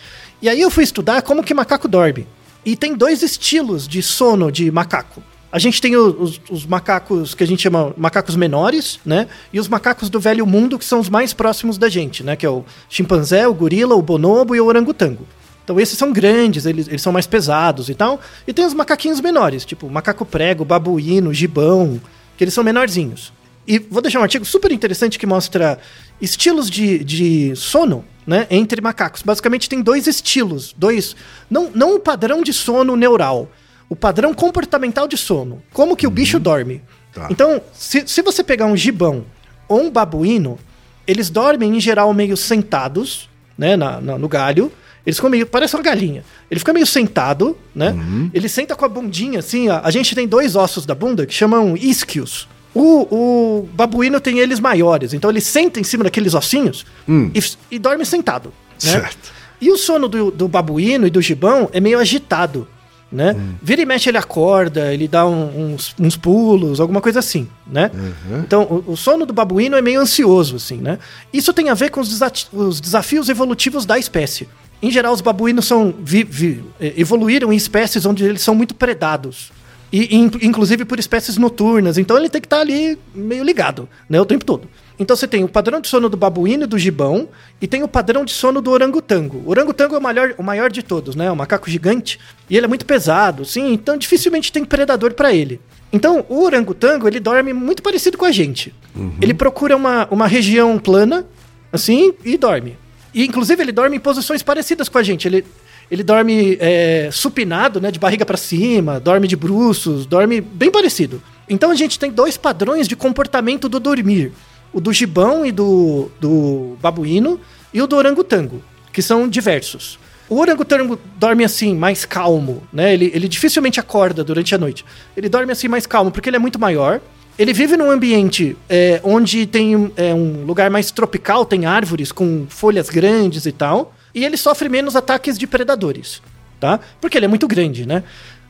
[0.41, 2.27] E aí eu fui estudar como que macaco dorme.
[2.65, 5.21] E tem dois estilos de sono de macaco.
[5.51, 9.27] A gente tem os, os, macacos que a gente chama macacos menores, né?
[9.53, 12.35] E os macacos do velho mundo, que são os mais próximos da gente, né?
[12.35, 15.25] Que é o chimpanzé, o gorila, o bonobo e o orangotango.
[15.63, 18.19] Então esses são grandes, eles, eles são mais pesados e tal.
[18.45, 22.01] E tem os macaquinhos menores, tipo macaco prego, babuíno, gibão,
[22.37, 23.31] que eles são menorzinhos.
[23.67, 25.79] E vou deixar um artigo super interessante que mostra
[26.21, 29.21] estilos de, de sono né, entre macacos.
[29.21, 31.15] Basicamente tem dois estilos, dois.
[31.49, 33.49] Não, não o padrão de sono neural,
[33.89, 35.61] o padrão comportamental de sono.
[35.73, 36.11] Como que uhum.
[36.11, 36.81] o bicho dorme.
[37.13, 37.27] Tá.
[37.29, 39.25] Então, se, se você pegar um gibão
[39.67, 40.59] ou um babuíno,
[41.07, 44.71] eles dormem em geral meio sentados, né, na, na no galho.
[45.05, 45.45] Eles ficam meio.
[45.45, 46.23] Parece uma galinha.
[46.49, 47.91] Ele fica meio sentado, né?
[47.91, 48.31] Uhum.
[48.33, 49.69] Ele senta com a bundinha assim.
[49.69, 52.47] A, a gente tem dois ossos da bunda que chamam isquios.
[52.75, 57.31] O, o babuíno tem eles maiores, então ele senta em cima daqueles ossinhos hum.
[57.33, 57.39] e,
[57.71, 58.51] e, dorme sentado.
[58.83, 58.91] Né?
[58.91, 59.33] Certo.
[59.61, 62.67] E o sono do, do, babuíno e do gibão é meio agitado.
[63.09, 63.31] Né?
[63.31, 63.53] Hum.
[63.61, 67.89] Vira e mexe, ele acorda, ele dá um, uns, uns, pulos, alguma coisa assim, né?
[67.93, 68.39] Uhum.
[68.39, 70.99] Então, o, o, sono do babuíno é meio ansioso, assim, né?
[71.31, 72.19] Isso tem a ver com os,
[72.51, 74.49] os desafios evolutivos da espécie.
[74.81, 79.51] Em geral, os babuínos são vi, vi, evoluíram em espécies onde eles são muito predados.
[79.97, 81.97] E, inclusive por espécies noturnas.
[81.97, 84.19] Então ele tem que estar tá ali meio ligado, né?
[84.19, 84.67] O tempo todo.
[84.99, 87.29] Então você tem o padrão de sono do babuíno e do gibão
[87.61, 89.41] e tem o padrão de sono do orangotango.
[89.45, 91.31] O orangotango é o maior, o maior de todos, né?
[91.31, 92.19] O macaco gigante.
[92.49, 95.61] E ele é muito pesado, sim, então dificilmente tem predador para ele.
[95.93, 98.75] Então, o orangotango, ele dorme muito parecido com a gente.
[99.21, 101.25] Ele procura uma, uma região plana,
[101.71, 102.77] assim, e dorme.
[103.13, 105.25] E, inclusive, ele dorme em posições parecidas com a gente.
[105.25, 105.45] Ele,
[105.89, 111.21] ele dorme é, supinado, né, de barriga para cima, dorme de bruços, dorme bem parecido.
[111.47, 114.31] Então, a gente tem dois padrões de comportamento do dormir.
[114.73, 117.39] O do gibão e do, do babuíno,
[117.73, 119.99] e o do orangotango, que são diversos.
[120.27, 122.93] O orangotango dorme assim, mais calmo, né?
[122.93, 124.83] Ele, ele dificilmente acorda durante a noite.
[125.15, 126.99] Ele dorme assim mais calmo, porque ele é muito maior.
[127.37, 132.47] Ele vive num ambiente é, onde tem é, um lugar mais tropical, tem árvores com
[132.49, 133.93] folhas grandes e tal.
[134.15, 136.21] E ele sofre menos ataques de predadores,
[136.57, 136.79] tá?
[137.01, 138.01] Porque ele é muito grande, né?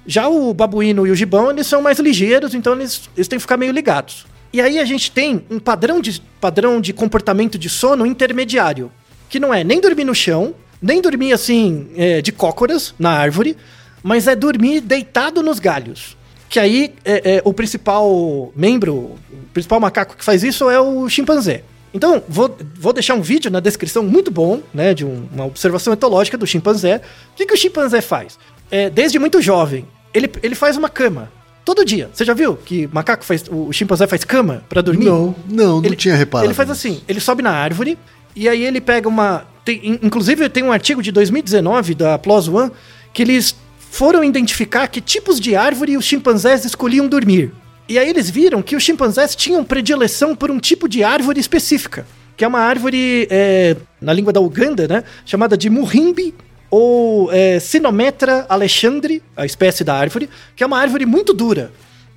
[0.05, 3.41] Já o babuíno e o gibão, eles são mais ligeiros, então eles, eles têm que
[3.41, 4.27] ficar meio ligados.
[4.53, 8.91] E aí a gente tem um padrão de, padrão de comportamento de sono intermediário,
[9.27, 13.57] que não é nem dormir no chão, nem dormir assim, é, de cócoras na árvore,
[14.03, 16.15] mas é dormir deitado nos galhos.
[16.47, 19.17] Que aí é, é, o principal membro, o
[19.51, 21.63] principal macaco que faz isso é o chimpanzé.
[21.95, 25.93] Então, vou, vou deixar um vídeo na descrição muito bom, né, de um- uma observação
[25.93, 26.97] etológica do chimpanzé.
[27.33, 28.37] O que, que o chimpanzé faz?
[28.69, 31.31] É, desde muito jovem, ele, ele faz uma cama.
[31.63, 32.09] Todo dia.
[32.13, 33.45] Você já viu que macaco faz.
[33.49, 35.05] O chimpanzé faz cama pra dormir?
[35.05, 36.45] Não, não, não Ele- tinha reparado.
[36.47, 37.97] Ele faz assim, ele sobe na árvore
[38.35, 39.45] e aí ele pega uma.
[39.63, 42.71] tem- in- inclusive tem um artigo de 2019 da PLOS ONE
[43.13, 47.51] que eles foram identificar que tipos de árvore os chimpanzés escolhiam dormir.
[47.87, 52.05] E aí eles viram que os chimpanzés tinham predileção por um tipo de árvore específica,
[52.35, 56.33] que é uma árvore é, na língua da Uganda, né, chamada de murimbi
[56.69, 61.71] ou é, Sinometra alexandre, a espécie da árvore, que é uma árvore muito dura.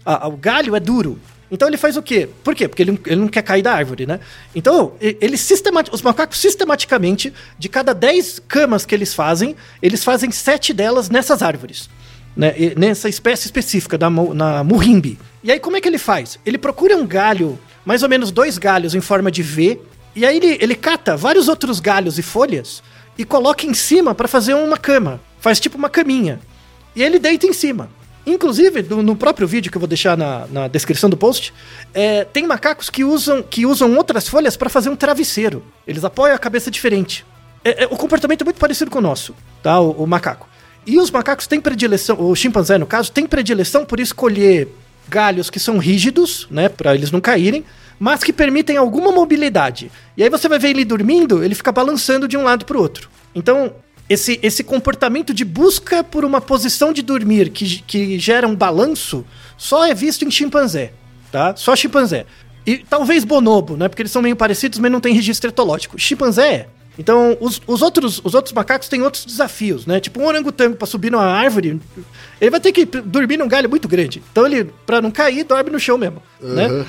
[0.04, 1.18] A- o galho é duro.
[1.50, 2.28] Então ele faz o quê?
[2.42, 2.66] Por quê?
[2.66, 4.20] Porque ele, não- ele não quer cair da árvore, né?
[4.54, 10.30] Então, e- sistemati os macacos sistematicamente, de cada 10 camas que eles fazem, eles fazem
[10.30, 11.88] 7 delas nessas árvores.
[12.36, 12.54] Né?
[12.76, 15.18] Nessa espécie específica, da, na murimbi.
[15.48, 16.38] E aí, como é que ele faz?
[16.44, 19.80] Ele procura um galho, mais ou menos dois galhos em forma de V,
[20.14, 22.82] e aí ele, ele cata vários outros galhos e folhas
[23.16, 25.18] e coloca em cima para fazer uma cama.
[25.40, 26.38] Faz tipo uma caminha.
[26.94, 27.88] E ele deita em cima.
[28.26, 31.54] Inclusive, no, no próprio vídeo que eu vou deixar na, na descrição do post,
[31.94, 35.64] é, tem macacos que usam, que usam outras folhas para fazer um travesseiro.
[35.86, 37.24] Eles apoiam a cabeça diferente.
[37.64, 39.80] É- é- o comportamento é muito parecido com o nosso, tá?
[39.80, 40.46] O, o macaco.
[40.86, 44.68] E os macacos têm predileção, o chimpanzé, no caso, tem predileção por escolher
[45.08, 46.68] galhos que são rígidos, né?
[46.68, 47.64] Para eles não caírem,
[47.98, 49.90] mas que permitem alguma mobilidade.
[50.16, 52.80] E aí você vai ver ele dormindo, ele fica balançando de um lado para o
[52.80, 53.08] outro.
[53.34, 53.72] Então,
[54.08, 59.24] esse, esse comportamento de busca por uma posição de dormir que, que gera um balanço
[59.56, 60.92] só é visto em chimpanzé,
[61.30, 61.54] tá?
[61.56, 62.24] Só chimpanzé.
[62.66, 63.88] E talvez bonobo, né?
[63.88, 65.98] Porque eles são meio parecidos, mas não tem registro etológico.
[65.98, 66.68] Chimpanzé é.
[66.98, 70.00] Então, os, os, outros, os outros macacos têm outros desafios, né?
[70.00, 71.80] Tipo, um orangotango pra subir numa árvore,
[72.40, 74.20] ele vai ter que dormir num galho muito grande.
[74.32, 76.84] Então, ele, pra não cair, dorme no chão mesmo, né?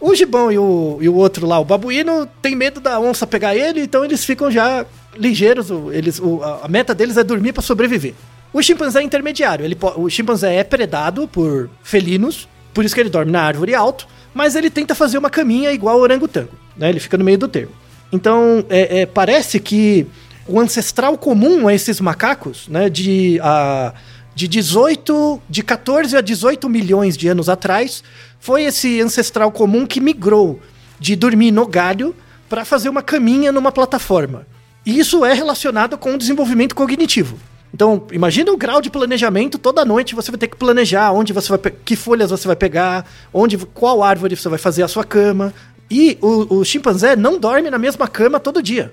[0.00, 3.56] O gibão e o, e o outro lá, o babuíno, tem medo da onça pegar
[3.56, 5.68] ele, então eles ficam já ligeiros.
[5.92, 8.14] Eles, o- a meta deles é dormir pra sobreviver.
[8.52, 9.64] O chimpanzé é intermediário.
[9.64, 14.06] Ele, o chimpanzé é predado por felinos, por isso que ele dorme na árvore alto,
[14.32, 16.88] mas ele tenta fazer uma caminha igual o orangotango, né?
[16.90, 17.72] Ele fica no meio do termo.
[18.12, 20.06] Então, é, é, parece que
[20.46, 23.92] o ancestral comum a esses macacos, né, de, a,
[24.34, 28.02] de 18, de 14 a 18 milhões de anos atrás,
[28.40, 30.58] foi esse ancestral comum que migrou
[30.98, 32.14] de dormir no galho
[32.48, 34.46] para fazer uma caminha numa plataforma.
[34.86, 37.38] E isso é relacionado com o desenvolvimento cognitivo.
[37.74, 39.58] Então, imagina o grau de planejamento.
[39.58, 43.04] Toda noite você vai ter que planejar onde você vai, que folhas você vai pegar,
[43.32, 45.52] onde, qual árvore você vai fazer a sua cama.
[45.90, 48.92] E o, o chimpanzé não dorme na mesma cama todo dia.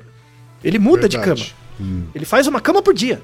[0.63, 1.55] Ele muda de Verdade.
[1.79, 2.03] cama.
[2.15, 3.21] Ele faz uma cama por dia,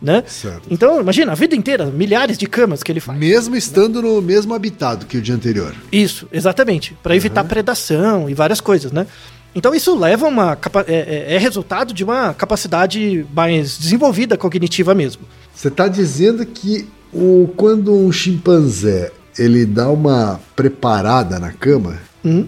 [0.00, 0.22] né?
[0.70, 3.18] Então, imagina, a vida inteira, milhares de camas que ele faz.
[3.18, 5.74] Mesmo estando no mesmo habitado que o dia anterior.
[5.90, 6.94] Isso, exatamente.
[7.02, 9.06] Para evitar predação e várias coisas, né?
[9.54, 10.92] Então isso leva uma é,
[11.30, 15.22] é- é resultado de uma capacidade mais desenvolvida cognitiva mesmo.
[15.54, 21.98] Você está dizendo que o, quando um chimpanzé ele dá uma preparada na cama,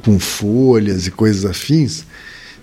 [0.03, 2.05] com folhas e coisas afins,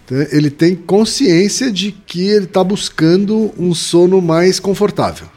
[0.06, 5.28] então ele tem consciência de que ele está buscando um sono mais confortável.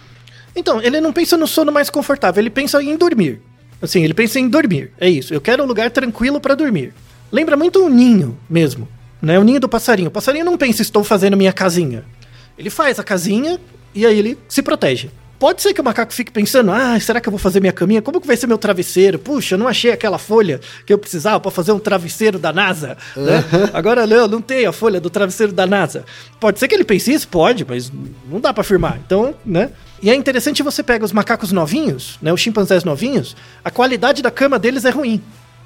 [0.55, 3.41] Então, ele não pensa no sono mais confortável, ele pensa em dormir.
[3.81, 4.91] Assim, ele pensa em dormir.
[4.99, 5.35] É isso.
[5.35, 6.95] Eu quero um lugar tranquilo para dormir.
[7.31, 8.89] Lembra muito um ninho mesmo,
[9.21, 9.39] né?
[9.39, 10.09] O ninho do passarinho.
[10.09, 12.05] O passarinho não pensa estou fazendo minha casinha.
[12.59, 13.61] Ele faz a casinha
[13.95, 17.29] e aí ele se protege, Pode ser que o macaco fique pensando: ah, será que
[17.29, 18.01] eu vou fazer minha caminha?
[18.01, 19.19] Como que vai ser meu travesseiro?
[19.19, 22.97] Puxa, eu não achei aquela folha que eu precisava para fazer um travesseiro da NASA.
[23.17, 23.45] Né?
[23.73, 26.05] Agora não, não tem a folha do travesseiro da NASA.
[26.41, 27.29] Pode ser que ele pense isso?
[27.29, 27.93] Pode, mas
[28.31, 28.99] não dá para afirmar.
[29.05, 29.71] Então, né?
[30.03, 34.31] E é interessante você pega os macacos novinhos, né, os chimpanzés novinhos, a qualidade da
[34.31, 35.23] cama deles é ruim.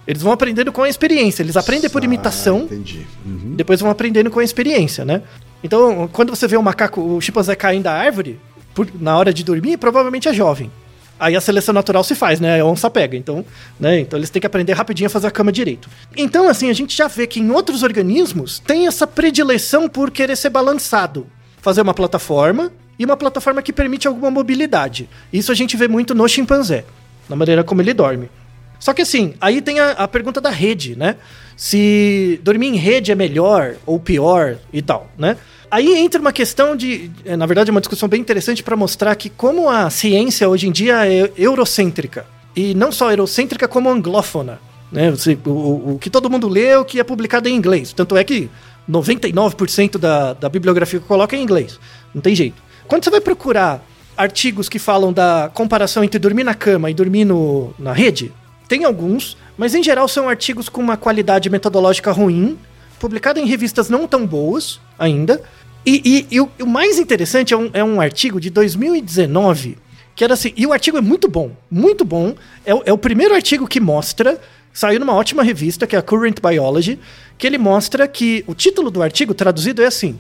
[0.07, 1.43] Eles vão aprendendo com a experiência.
[1.43, 2.61] Eles aprendem por imitação.
[2.63, 3.07] entendi.
[3.25, 3.55] Uhum.
[3.55, 5.23] Depois vão aprendendo com a experiência, né?
[5.63, 8.41] Então, quando você vê o macaco, o chimpanzé caindo da árvore,
[8.85, 10.71] por- na hora de dormir, provavelmente é jovem.
[11.19, 12.61] Aí a seleção natural se faz, né?
[12.61, 13.15] A onça pega.
[13.15, 13.45] Então,
[13.79, 14.01] né?
[14.01, 15.89] Então eles têm que aprender rapidinho a fazer a cama direito.
[16.17, 20.35] Então, assim, a gente já vê que em outros organismos tem essa predileção por querer
[20.37, 21.27] ser balançado.
[21.61, 25.11] Fazer uma plataforma e uma plataforma que permite alguma mobilidade.
[25.31, 26.87] Isso a gente vê muito no chimpanzé,
[27.29, 28.31] na maneira como ele dorme.
[28.79, 31.17] Só que assim, aí tem a, a pergunta da rede, né?
[31.55, 35.37] Se dormir em rede é melhor ou pior e tal, né?
[35.71, 39.31] Aí entra uma questão de, é, na verdade, uma discussão bem interessante para mostrar que
[39.31, 44.59] como a ciência hoje em dia é eurocêntrica e não só eurocêntrica como anglófona,
[44.91, 45.11] né?
[45.13, 47.93] Você- o, o- que todo mundo lê é o que é publicado em inglês.
[47.93, 48.51] Tanto é que
[48.91, 51.79] 99% da, da bibliografia que eu coloco é em inglês.
[52.15, 52.61] Não tem jeito.
[52.89, 53.81] Quando você vai procurar
[54.17, 58.33] artigos que falam da comparação entre dormir na cama e dormir no, na rede,
[58.69, 62.59] tem alguns, mas em geral são artigos com uma qualidade metodológica ruim,
[62.99, 65.41] publicado em revistas não tão boas ainda.
[65.85, 69.79] E, e- e o, o mais interessante é um, é um artigo de 2019,
[70.15, 72.35] que era assim, e o artigo é muito bom, muito bom.
[72.65, 74.39] É, é o primeiro artigo que mostra,
[74.73, 76.99] saiu numa ótima revista, que é a Current Biology,
[77.39, 80.19] que ele mostra que o título do artigo traduzido é assim: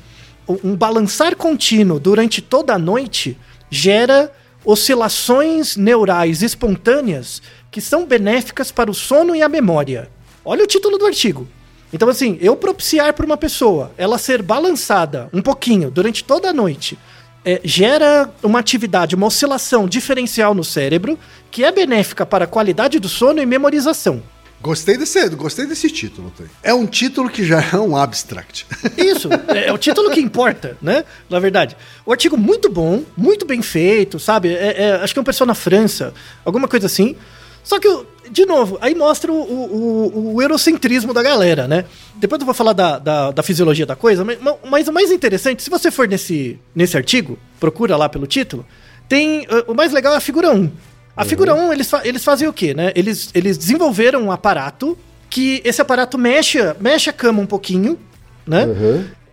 [0.64, 3.36] um balançar contínuo durante toda a noite
[3.70, 4.32] gera
[4.64, 10.10] oscilações neurais espontâneas que são benéficas para o sono e a memória.
[10.44, 11.46] Olha o título do artigo.
[11.92, 16.52] Então, assim, eu propiciar para uma pessoa ela ser balançada um pouquinho durante toda a
[16.52, 16.98] noite
[17.44, 21.18] é, gera uma atividade, uma oscilação diferencial no cérebro
[21.50, 24.22] que é benéfica para a qualidade do sono e memorização.
[24.62, 26.30] Gostei desse, gostei desse título.
[26.62, 28.66] É um título que já é um abstract.
[28.96, 31.02] Isso, é, é o título que importa, né?
[31.30, 31.74] Na verdade.
[32.04, 34.50] O artigo muito bom, muito bem feito, sabe?
[34.54, 36.12] É- é- acho que é um pessoal na França,
[36.44, 37.16] alguma coisa assim.
[37.64, 41.84] Só que, o- de novo, aí mostra o, o- o- eurocentrismo da galera, né?
[42.16, 44.38] Depois eu vou falar da, da, da fisiologia da coisa, mas,
[44.68, 48.64] mas o mais interessante, se você for nesse, nesse artigo, procura lá pelo título,
[49.08, 49.40] tem.
[49.42, 50.70] uh, O mais legal é a figura 1.
[51.16, 52.92] A figura 1, eles, eles fazem o quê, né?
[52.94, 54.96] Eles, eles desenvolveram um aparato
[55.28, 57.98] que esse aparato mexe, mexe a cama um pouquinho,
[58.46, 58.64] né?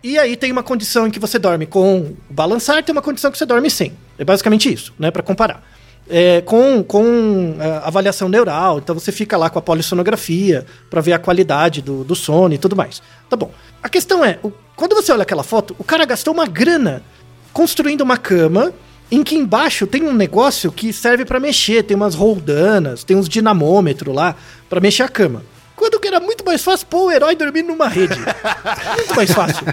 [0.02, 3.38] E aí tem uma condição em que você dorme com balançar, tem uma condição que
[3.38, 3.92] você dorme sem.
[4.18, 5.10] É basicamente isso, né?
[5.10, 5.62] Pra comparar.
[6.10, 11.12] É, com com é, avaliação neural, então você fica lá com a polissonografia pra ver
[11.12, 13.02] a qualidade do, do sono e tudo mais.
[13.28, 13.50] Tá bom.
[13.82, 17.02] A questão é, o- quando você olha aquela foto, o cara gastou uma grana
[17.52, 18.72] construindo uma cama
[19.10, 23.28] em que embaixo tem um negócio que serve pra mexer, tem umas roldanas, tem uns
[23.28, 24.34] dinamômetros lá
[24.68, 25.42] pra mexer a cama.
[25.76, 28.18] Quando que era muito mais fácil pôr o herói dormindo numa rede.
[28.96, 29.64] muito mais fácil.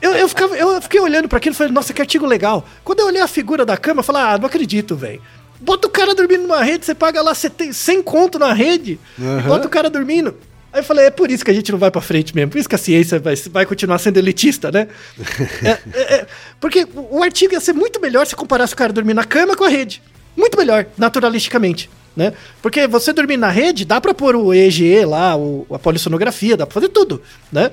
[0.00, 2.64] Eu, eu, ficava, eu fiquei olhando pra aquilo e falei, nossa, que artigo legal.
[2.82, 5.22] Quando eu olhei a figura da cama, eu falei, ah, não acredito, velho.
[5.62, 9.42] Bota o cara dormindo numa rede, você paga lá 70 100 conto na rede, e
[9.42, 10.34] bota o cara dormindo.
[10.72, 12.58] Aí eu falei, é por isso que a gente não vai pra frente mesmo, por
[12.58, 14.88] isso que a ciência vai, vai continuar sendo elitista, né?
[15.62, 16.26] É, é, é,
[16.60, 19.64] porque o artigo ia ser muito melhor se comparasse o cara dormir na cama com
[19.64, 20.02] a rede.
[20.36, 21.90] Muito melhor, naturalisticamente.
[22.16, 22.32] Né?
[22.60, 26.66] Porque você dormir na rede, dá pra pôr o EEG lá, o, a polissonografia, dá
[26.66, 27.70] pra fazer tudo, né?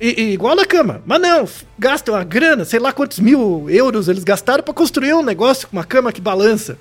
[0.00, 1.02] E, e igual na cama.
[1.06, 5.22] Mas não, gastam a grana, sei lá quantos mil euros eles gastaram pra construir um
[5.22, 6.78] negócio com uma cama que balança.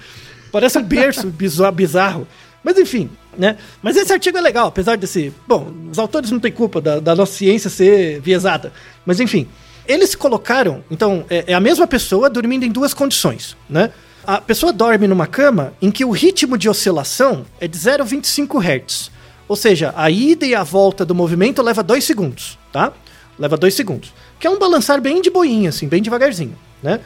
[0.51, 1.27] Parece um berço
[1.73, 2.27] bizarro.
[2.63, 3.57] Mas enfim, né?
[3.81, 5.33] Mas esse artigo é legal, apesar desse.
[5.47, 8.73] Bom, os autores não têm culpa da, da nossa ciência ser viesada.
[9.05, 9.47] Mas enfim,
[9.87, 10.83] eles colocaram.
[10.91, 13.91] Então, é, é a mesma pessoa dormindo em duas condições, né?
[14.25, 19.09] A pessoa dorme numa cama em que o ritmo de oscilação é de 0,25 Hz.
[19.47, 22.93] Ou seja, a ida e a volta do movimento leva 2 segundos, tá?
[23.39, 24.13] Leva 2 segundos.
[24.39, 26.99] Que é um balançar bem de boinha, assim, bem devagarzinho, né?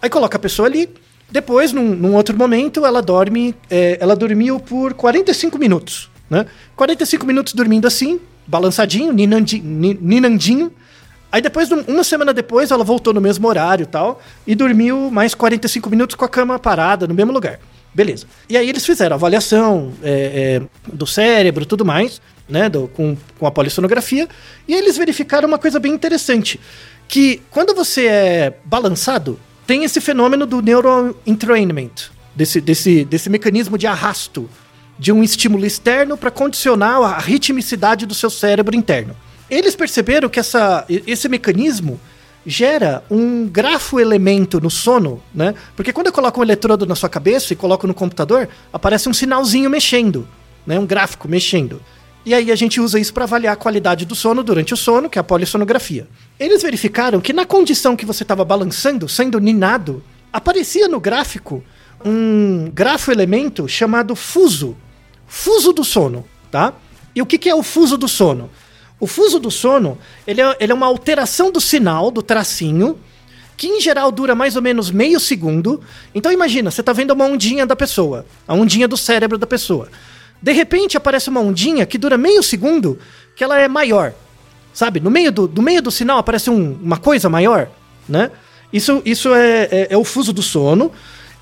[0.00, 0.88] Aí coloca a pessoa ali.
[1.30, 3.54] Depois, num, num outro momento, ela dorme.
[3.70, 6.46] é, ela dormiu por 45 minutos, né?
[6.76, 10.72] 45 minutos dormindo assim, balançadinho, ninandi- ni- ninandinho.
[11.30, 15.34] Aí depois, uma semana depois, ela voltou no mesmo horário e tal, e dormiu mais
[15.34, 17.60] 45 minutos com a cama parada no mesmo lugar.
[17.94, 18.26] Beleza.
[18.48, 22.70] E aí eles fizeram avaliação é, é, do cérebro tudo mais, né?
[22.70, 24.26] do- com, com a polissonografia,
[24.66, 26.58] e eles verificaram uma coisa bem interessante.
[27.06, 29.38] Que quando você é balançado,
[29.68, 34.48] tem esse fenômeno do neuroentrainment, desse, desse, desse mecanismo de arrasto
[34.98, 39.14] de um estímulo externo para condicionar a ritmicidade do seu cérebro interno.
[39.50, 42.00] Eles perceberam que essa, esse mecanismo
[42.46, 45.54] gera um grafo elemento no sono, né?
[45.76, 49.12] Porque quando eu coloco um eletrodo na sua cabeça e coloco no computador, aparece um
[49.12, 50.26] sinalzinho mexendo,
[50.66, 50.78] né?
[50.78, 51.78] Um gráfico mexendo.
[52.24, 55.08] E aí a gente usa isso para avaliar a qualidade do sono durante o sono,
[55.08, 56.06] que é a polissonografia.
[56.38, 60.02] Eles verificaram que na condição que você estava balançando, sendo ninado,
[60.32, 61.64] aparecia no gráfico
[62.04, 64.76] um grafo elemento chamado fuso.
[65.26, 66.74] Fuso do sono, tá?
[67.14, 68.50] E o que, que é o fuso do sono?
[69.00, 72.98] O fuso do sono, ele é, ele é uma alteração do sinal, do tracinho,
[73.56, 75.80] que em geral dura mais ou menos meio segundo.
[76.14, 79.88] Então imagina, você está vendo uma ondinha da pessoa, a ondinha do cérebro da pessoa.
[80.42, 82.98] De repente aparece uma ondinha que dura meio segundo,
[83.34, 84.12] que ela é maior.
[84.72, 85.00] Sabe?
[85.00, 87.68] No meio do, do meio do sinal aparece um, uma coisa maior,
[88.08, 88.30] né?
[88.72, 90.92] Isso, isso é, é, é o fuso do sono.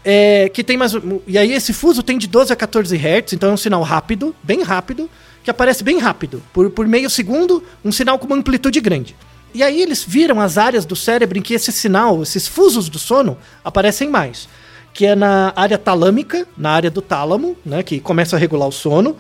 [0.09, 0.93] É, que tem mais.
[1.27, 4.35] E aí esse fuso tem de 12 a 14 Hz, então é um sinal rápido,
[4.45, 5.11] bem rápido
[5.47, 9.15] que aparece bem rápido, por, por meio segundo, um sinal com uma amplitude grande.
[9.55, 12.99] E aí eles viram as áreas do cérebro em que esse sinal, esses fusos do
[12.99, 14.49] sono, aparecem mais.
[14.97, 18.73] Que é na área talâmica, na área do tálamo, né, que começa a regular o
[18.73, 19.19] sono.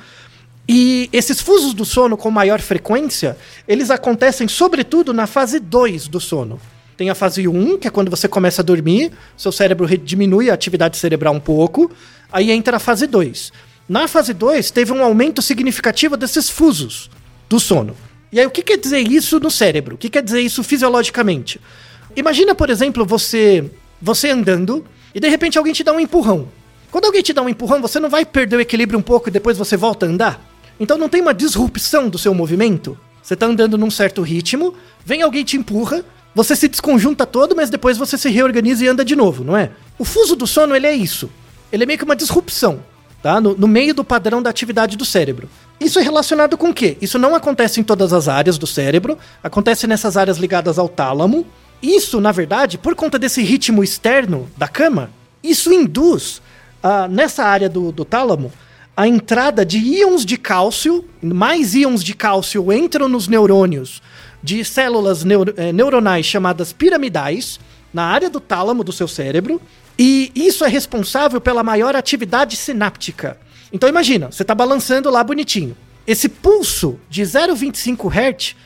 [0.66, 3.37] E esses fusos do sono com maior frequência,
[3.68, 6.59] eles acontecem sobretudo na fase 2 do sono.
[6.97, 10.55] Tem a fase 1, que é quando você começa a dormir, seu cérebro diminui a
[10.55, 11.91] atividade cerebral um pouco,
[12.33, 13.53] aí entra a fase 2.
[13.87, 17.11] Na fase 2, teve um aumento significativo desses fusos
[17.51, 17.95] do sono.
[18.33, 19.95] E aí, o que quer dizer isso no cérebro?
[19.95, 21.61] O que quer dizer isso fisiologicamente?
[22.16, 23.70] Imagina, por exemplo, você,
[24.01, 24.85] você andando
[25.16, 26.46] e de repente alguém te dá um empurrão.
[26.90, 29.32] Quando alguém te dá um empurrão, você não vai perder o equilíbrio um pouco e
[29.32, 30.46] depois você volta a andar?
[30.78, 32.98] Então não tem uma disrupção do seu movimento?
[33.22, 34.74] Você está andando num certo ritmo,
[35.06, 36.04] vem alguém te empurra,
[36.34, 39.70] você se desconjunta todo, mas depois você se reorganiza e anda de novo, não é?
[39.98, 41.30] O fuso do sono, ele é isso.
[41.72, 42.82] Ele é meio que uma disrupção
[43.26, 43.40] tá?
[43.40, 45.48] No, no, meio do padrão da atividade do cérebro.
[45.80, 46.96] Isso é relacionado com o quê?
[47.00, 51.44] Isso não acontece em todas as áreas do cérebro, acontece nessas áreas ligadas ao tálamo.
[51.87, 55.11] Isso, na verdade, por conta desse ritmo externo da cama,
[55.43, 56.43] isso induz
[56.82, 58.53] uh, nessa área do, do tálamo
[58.97, 64.03] a entrada de íons de cálcio, mais íons de cálcio entram nos neurônios
[64.43, 67.61] de células neuro, eh, neuronais chamadas piramidais,
[67.93, 69.61] na área do tálamo do seu cérebro,
[69.99, 73.39] e isso é responsável pela maior atividade sináptica.
[73.72, 75.76] Então imagina, você está balançando lá bonitinho.
[76.07, 78.57] Esse pulso de 0,25 Hz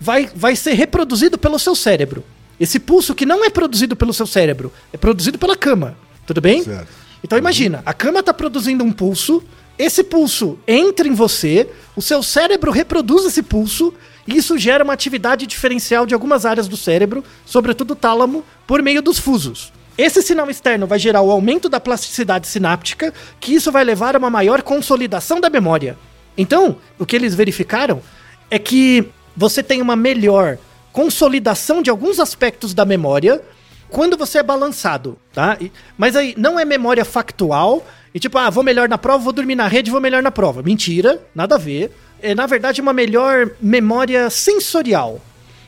[0.00, 2.24] vai, vai ser reproduzido pelo seu cérebro.
[2.58, 5.96] Esse pulso que não é produzido pelo seu cérebro, é produzido pela cama.
[6.26, 6.62] Tudo bem?
[6.62, 6.88] Certo.
[7.22, 9.42] Então imagina, a cama está produzindo um pulso,
[9.78, 13.92] esse pulso entra em você, o seu cérebro reproduz esse pulso,
[14.26, 18.82] e isso gera uma atividade diferencial de algumas áreas do cérebro, sobretudo o tálamo, por
[18.82, 19.72] meio dos fusos.
[19.96, 24.18] Esse sinal externo vai gerar o aumento da plasticidade sináptica, que isso vai levar a
[24.18, 25.96] uma maior consolidação da memória.
[26.36, 28.02] Então, o que eles verificaram
[28.50, 30.58] é que você tem uma melhor
[30.94, 33.42] consolidação de alguns aspectos da memória
[33.90, 35.58] quando você é balançado, tá?
[35.98, 37.84] mas aí não é memória factual
[38.14, 40.62] e tipo, ah, vou melhor na prova, vou dormir na rede, vou melhor na prova.
[40.62, 41.90] Mentira, nada a ver.
[42.22, 45.20] É na verdade uma melhor memória sensorial.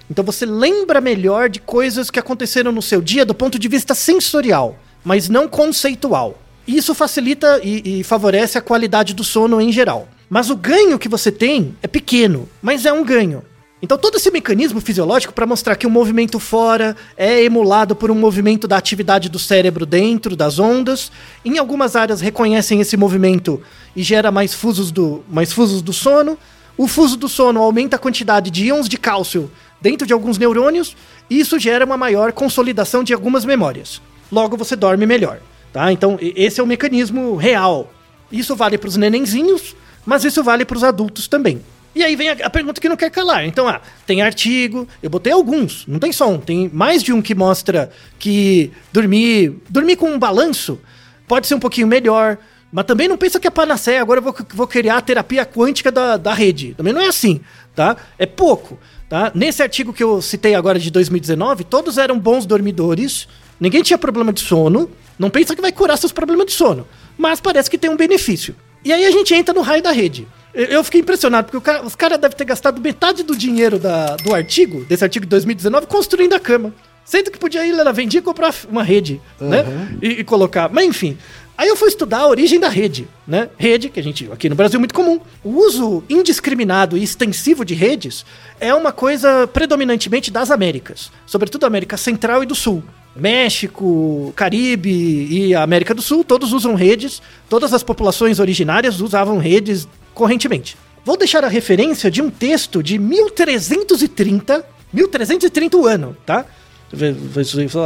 [0.08, 3.96] Então você lembra melhor de coisas que aconteceram no seu dia do ponto de vista
[3.96, 6.40] sensorial, mas não conceitual.
[6.68, 10.08] Isso facilita e, e favorece a qualidade do sono em geral.
[10.30, 13.42] Mas o ganho que você tem é pequeno, mas é um ganho.
[13.82, 18.14] Então todo esse mecanismo fisiológico para mostrar que o movimento fora é emulado por um
[18.14, 21.12] movimento da atividade do cérebro dentro das ondas,
[21.44, 23.60] em algumas áreas reconhecem esse movimento
[23.94, 26.38] e gera mais fusos do, mais fusos do sono.
[26.76, 30.96] O fuso do sono aumenta a quantidade de íons de cálcio dentro de alguns neurônios,
[31.28, 34.00] e isso gera uma maior consolidação de algumas memórias.
[34.32, 35.38] Logo você dorme melhor,
[35.70, 35.92] tá?
[35.92, 37.92] Então esse é o mecanismo real.
[38.32, 41.60] Isso vale para os nenenzinhos, mas isso vale para os adultos também.
[41.96, 43.46] E aí vem a, a, pergunta que não quer calar.
[43.46, 47.22] Então, ah, tem artigo, eu botei alguns, não tem só um, tem mais de um
[47.22, 50.78] que mostra que dormir, dormir com um balanço
[51.26, 52.36] pode ser um pouquinho melhor,
[52.70, 55.90] mas também não pensa que é panaceia, agora eu vou, vou criar a terapia quântica
[55.90, 56.74] da, da rede.
[56.74, 57.40] Também não é assim,
[57.74, 57.96] tá?
[58.18, 58.78] É pouco.
[59.08, 59.32] Tá?
[59.34, 63.26] Nesse artigo que eu citei agora de 2019, todos eram bons dormidores,
[63.58, 64.90] ninguém tinha problema de sono.
[65.18, 66.86] Não pensa que vai curar seus problemas de sono,
[67.16, 68.54] mas parece que tem um benefício.
[68.84, 70.28] E aí a gente entra no raio da rede.
[70.56, 74.34] Eu fiquei impressionado, porque cara, os caras devem ter gastado metade do dinheiro da, do
[74.34, 76.74] artigo, desse artigo de 2019, construindo a cama.
[77.04, 79.48] Sendo que podia ir lá na vendia e comprar uma rede, uhum.
[79.48, 79.64] né?
[80.02, 80.68] E, e, colocar.
[80.68, 81.16] Mas enfim,
[81.58, 83.48] Aí eu fui estudar a origem da rede, né?
[83.56, 85.18] Rede, que a gente aqui no Brasil é muito comum.
[85.42, 88.26] O uso indiscriminado e extensivo de redes
[88.60, 92.82] é uma coisa predominantemente das Américas, sobretudo América Central e do Sul.
[93.14, 99.88] México, Caribe e América do Sul, todos usam redes, todas as populações originárias usavam redes
[100.16, 100.76] correntemente.
[101.04, 106.44] Vou deixar a referência de um texto de 1330, 1330 o ano, tá?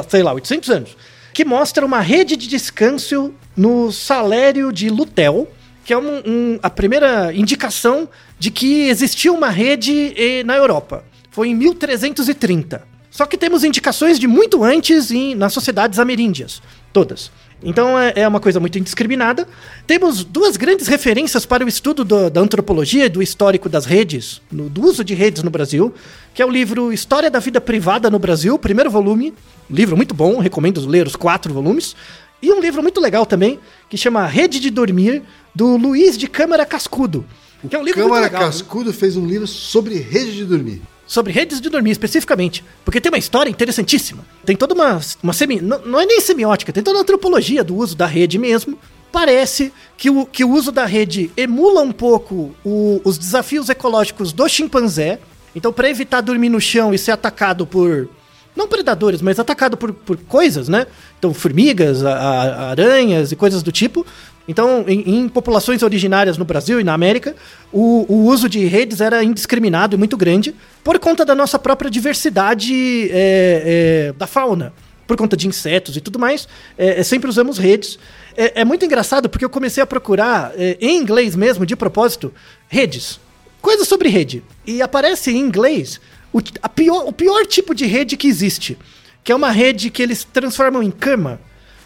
[0.09, 0.97] sei lá, 800 anos,
[1.35, 5.49] que mostra uma rede de descanso no salério de Lutel,
[5.85, 8.09] que é um, um, a primeira indicação
[8.39, 10.15] de que existia uma rede
[10.47, 11.05] na Europa.
[11.31, 12.89] Foi em 1330.
[13.11, 16.63] Só que temos indicações de muito antes em, nas sociedades ameríndias,
[16.93, 17.31] todas.
[17.63, 19.47] Então é, é, uma coisa muito indiscriminada.
[19.87, 24.41] Temos duas grandes referências para o estudo do, da antropologia e do histórico das redes,
[24.51, 25.93] no, do uso de redes no Brasil,
[26.35, 29.35] que é o livro História da Vida Privada no Brasil, primeiro volume,
[29.69, 31.95] livro muito bom, recomendo ler os quatro volumes,
[32.43, 35.23] e um livro muito legal também, que chama Rede de Dormir,
[35.55, 37.27] do Luiz de Câmara Cascudo.
[37.69, 38.97] Que é um livro Câmara legal, Cascudo né?
[38.97, 40.81] fez um livro sobre rede de dormir
[41.11, 44.25] sobre redes de dormir especificamente, porque tem uma história interessantíssima.
[44.47, 47.75] Tem toda uma, uma semi, não, não é nem semiótica, tem toda a antropologia do
[47.75, 48.79] uso da rede mesmo.
[49.11, 54.33] Parece que o, que o uso da rede emula um pouco o, os desafios ecológicos
[54.33, 55.19] do chimpanzé.
[55.53, 58.09] Então, para evitar dormir no chão e ser atacado por
[58.55, 60.87] não predadores, mas atacado por, por coisas, né?
[61.19, 64.07] Então, formigas, a, a, aranhas e coisas do tipo.
[64.51, 67.37] Então, em, em, populações originárias no Brasil e na América,
[67.73, 71.89] o, o, uso de redes era indiscriminado e muito grande por conta da nossa própria
[71.89, 74.73] diversidade é, é, da fauna.
[75.07, 77.97] Por conta de insetos e tudo mais, é, é sempre usamos redes.
[78.37, 82.35] É, é, muito engraçado porque eu comecei a procurar, é, em inglês mesmo, de propósito,
[82.69, 83.21] redes.
[83.63, 84.43] Coisas sobre rede.
[84.67, 86.01] E aparece em inglês
[86.33, 86.43] o,
[86.75, 88.77] pior, o pior tipo de rede que existe.
[89.23, 91.41] Que é uma rede que eles transformam em cama.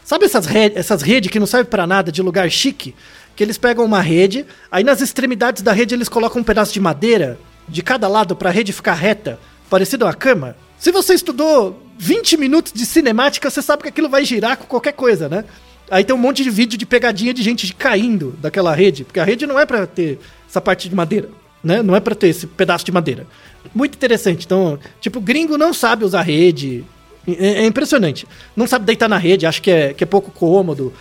[0.04, 2.94] Sabe essas, redes, essas redes que não servem para nada, de lugar chique?
[3.34, 6.78] Que eles pegam uma rede, aí nas extremidades da rede eles colocam um pedaço de
[6.78, 9.40] madeira de cada lado para a rede ficar reta,
[9.70, 10.56] parecido uma cama.
[10.78, 14.92] Se você estudou 20 minutos de cinemática, você sabe que aquilo vai girar com qualquer
[14.92, 15.44] coisa, né?
[15.90, 19.24] Aí tem um monte de vídeo de pegadinha de gente caindo daquela rede, porque a
[19.24, 21.30] rede não é para ter essa parte de madeira,
[21.62, 21.82] né?
[21.82, 23.26] Não é para ter esse pedaço de madeira.
[23.74, 24.44] Muito interessante.
[24.44, 26.84] Então, tipo, gringo não sabe usar rede,
[27.26, 28.26] é, é, impressionante.
[28.54, 30.92] Não sabe deitar na rede, acho que é, que é pouco cômodo.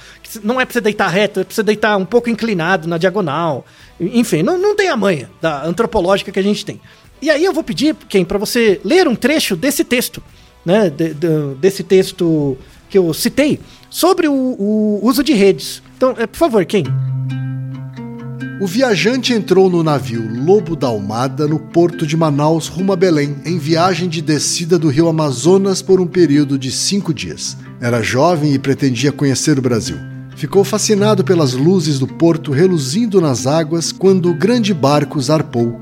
[0.44, 3.66] Não é pra você deitar reto, é pra você deitar um pouco inclinado na diagonal.
[4.00, 6.80] Enfim, não, não tem a manha da antropológica que a gente tem.
[7.22, 10.22] E aí eu vou pedir, quem, para você ler um trecho desse texto,
[10.66, 10.90] né?
[10.90, 12.58] De, de, desse texto
[12.90, 13.60] que eu citei,
[13.90, 15.82] sobre o, o uso de redes.
[15.98, 16.84] Então, é, por favor, quem?
[18.64, 23.36] O viajante entrou no navio Lobo da Almada no porto de Manaus rumo a Belém,
[23.44, 27.58] em viagem de descida do rio Amazonas por um período de cinco dias.
[27.82, 29.98] Era jovem e pretendia conhecer o Brasil.
[30.38, 35.82] Ficou fascinado pelas luzes do porto reluzindo nas águas quando o grande barco zarpou.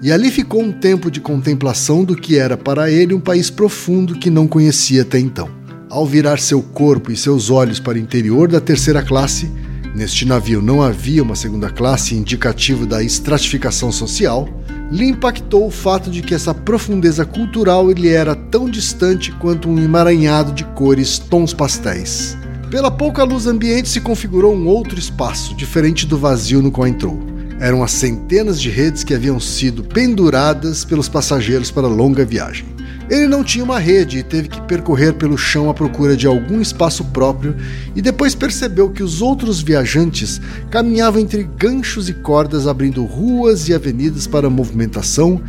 [0.00, 4.18] E ali ficou um tempo de contemplação do que era para ele um país profundo
[4.18, 5.50] que não conhecia até então.
[5.90, 9.50] Ao virar seu corpo e seus olhos para o interior da terceira classe,
[9.94, 14.48] Neste navio não havia uma segunda classe indicativo da estratificação social,
[14.90, 19.78] lhe impactou o fato de que essa profundeza cultural lhe era tão distante quanto um
[19.78, 22.36] emaranhado de cores tons pastéis.
[22.70, 27.20] Pela pouca luz ambiente se configurou um outro espaço, diferente do vazio no qual entrou.
[27.60, 32.64] Eram as centenas de redes que haviam sido penduradas pelos passageiros para a longa viagem.
[33.10, 36.60] Ele não tinha uma rede e teve que percorrer pelo chão à procura de algum
[36.60, 37.56] espaço próprio
[37.94, 40.40] e depois percebeu que os outros viajantes
[40.70, 45.40] caminhavam entre ganchos e cordas abrindo ruas e avenidas para movimentação.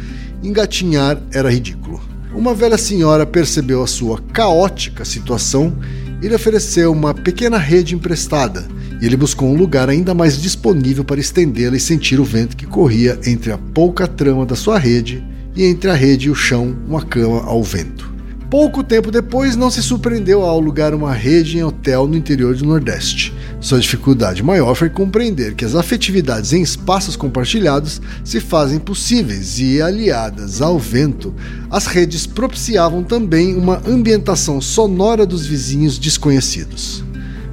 [0.44, 2.02] Engatinhar era ridículo.
[2.34, 5.78] Uma velha senhora percebeu a sua caótica situação
[6.22, 8.66] e lhe ofereceu uma pequena rede emprestada,
[9.00, 12.66] e ele buscou um lugar ainda mais disponível para estendê-la e sentir o vento que
[12.66, 15.24] corria entre a pouca trama da sua rede
[15.56, 18.14] e entre a rede e o chão, uma cama ao vento.
[18.54, 22.64] Pouco tempo depois, não se surpreendeu ao alugar uma rede em hotel no interior do
[22.64, 23.34] Nordeste.
[23.60, 29.82] Sua dificuldade maior foi compreender que as afetividades em espaços compartilhados se fazem possíveis e,
[29.82, 31.34] aliadas ao vento,
[31.72, 37.04] as redes propiciavam também uma ambientação sonora dos vizinhos desconhecidos.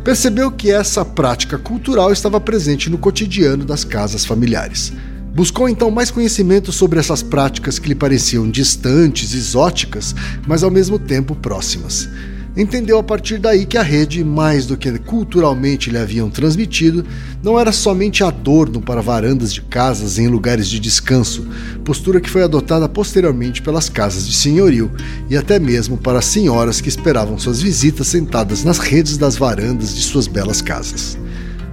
[0.05, 4.93] Percebeu que essa prática cultural estava presente no cotidiano das casas familiares.
[5.35, 10.15] Buscou então mais conhecimento sobre essas práticas que lhe pareciam distantes, exóticas,
[10.47, 12.09] mas ao mesmo tempo próximas.
[12.57, 17.07] Entendeu a partir daí que a rede, mais do que culturalmente lhe haviam transmitido,
[17.43, 21.47] não era somente adorno para varandas de casas em lugares de descanso,
[21.85, 24.91] postura que foi adotada posteriormente pelas casas de senhorio
[25.31, 29.95] e até mesmo para as senhoras que esperavam suas visitas sentadas nas redes das varandas
[29.95, 31.17] de suas belas casas.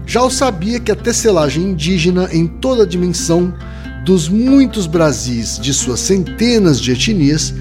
[0.07, 3.53] Já o sabia que a tecelagem indígena, em toda a dimensão
[4.05, 7.53] dos muitos Brasis de suas centenas de etnias,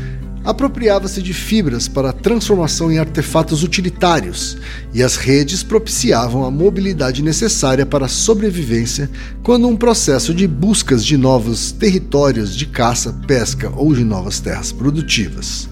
[0.44, 4.56] apropriava-se de fibras para transformação em artefatos utilitários,
[4.94, 9.10] e as redes propiciavam a mobilidade necessária para a sobrevivência
[9.42, 14.70] quando um processo de buscas de novos territórios de caça, pesca ou de novas terras
[14.70, 15.68] produtivas.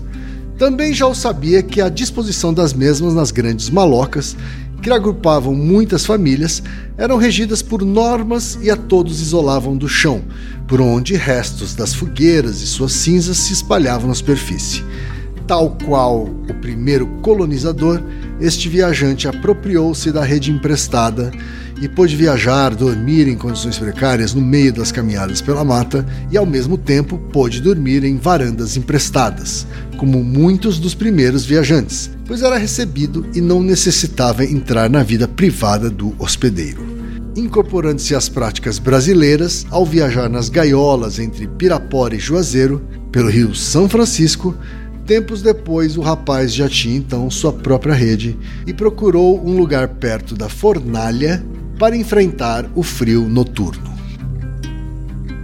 [0.58, 4.36] Também já o sabia que a disposição das mesmas nas grandes malocas,
[4.84, 6.62] que agrupavam muitas famílias,
[6.98, 10.22] eram regidas por normas e a todos isolavam do chão,
[10.68, 14.84] por onde restos das fogueiras e suas cinzas se espalhavam na superfície.
[15.46, 18.02] Tal qual o primeiro colonizador,
[18.38, 21.32] este viajante apropriou-se da rede emprestada
[21.84, 26.46] e pôde viajar, dormir em condições precárias no meio das caminhadas pela mata e, ao
[26.46, 29.66] mesmo tempo, pôde dormir em varandas emprestadas,
[29.98, 35.90] como muitos dos primeiros viajantes, pois era recebido e não necessitava entrar na vida privada
[35.90, 36.82] do hospedeiro.
[37.36, 42.82] Incorporando-se às práticas brasileiras, ao viajar nas gaiolas entre Pirapora e Juazeiro,
[43.12, 44.56] pelo rio São Francisco,
[45.06, 50.34] Tempos depois, o rapaz já tinha então sua própria rede e procurou um lugar perto
[50.34, 51.44] da fornalha
[51.78, 53.94] para enfrentar o frio noturno.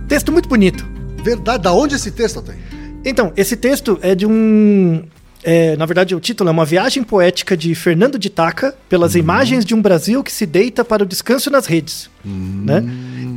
[0.08, 0.84] Texto muito bonito.
[1.22, 2.56] Verdade, da onde esse texto tem?
[3.04, 5.04] Então, esse texto é de um.
[5.42, 9.18] É, na verdade, o título é uma viagem poética de Fernando de Taca pelas hum.
[9.18, 12.10] imagens de um Brasil que se deita para o descanso nas redes.
[12.24, 12.64] Hum.
[12.66, 12.84] Né?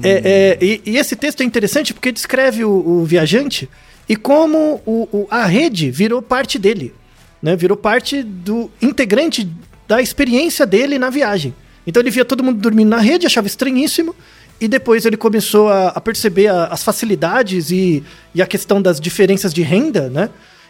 [0.04, 3.70] É, é, e, e, esse texto é interessante porque descreve o, o viajante
[4.08, 6.94] e como o, o, a rede virou parte dele.
[7.42, 7.56] Né?
[7.56, 9.50] Virou parte do integrante
[9.88, 11.54] da experiência dele na viagem.
[11.86, 14.16] Então ele via todo mundo dormindo na rede, achava estranhíssimo.
[14.60, 18.04] E depois ele começou a, a perceber a, as facilidades e,
[18.34, 20.30] e, a questão das diferenças de renda, né?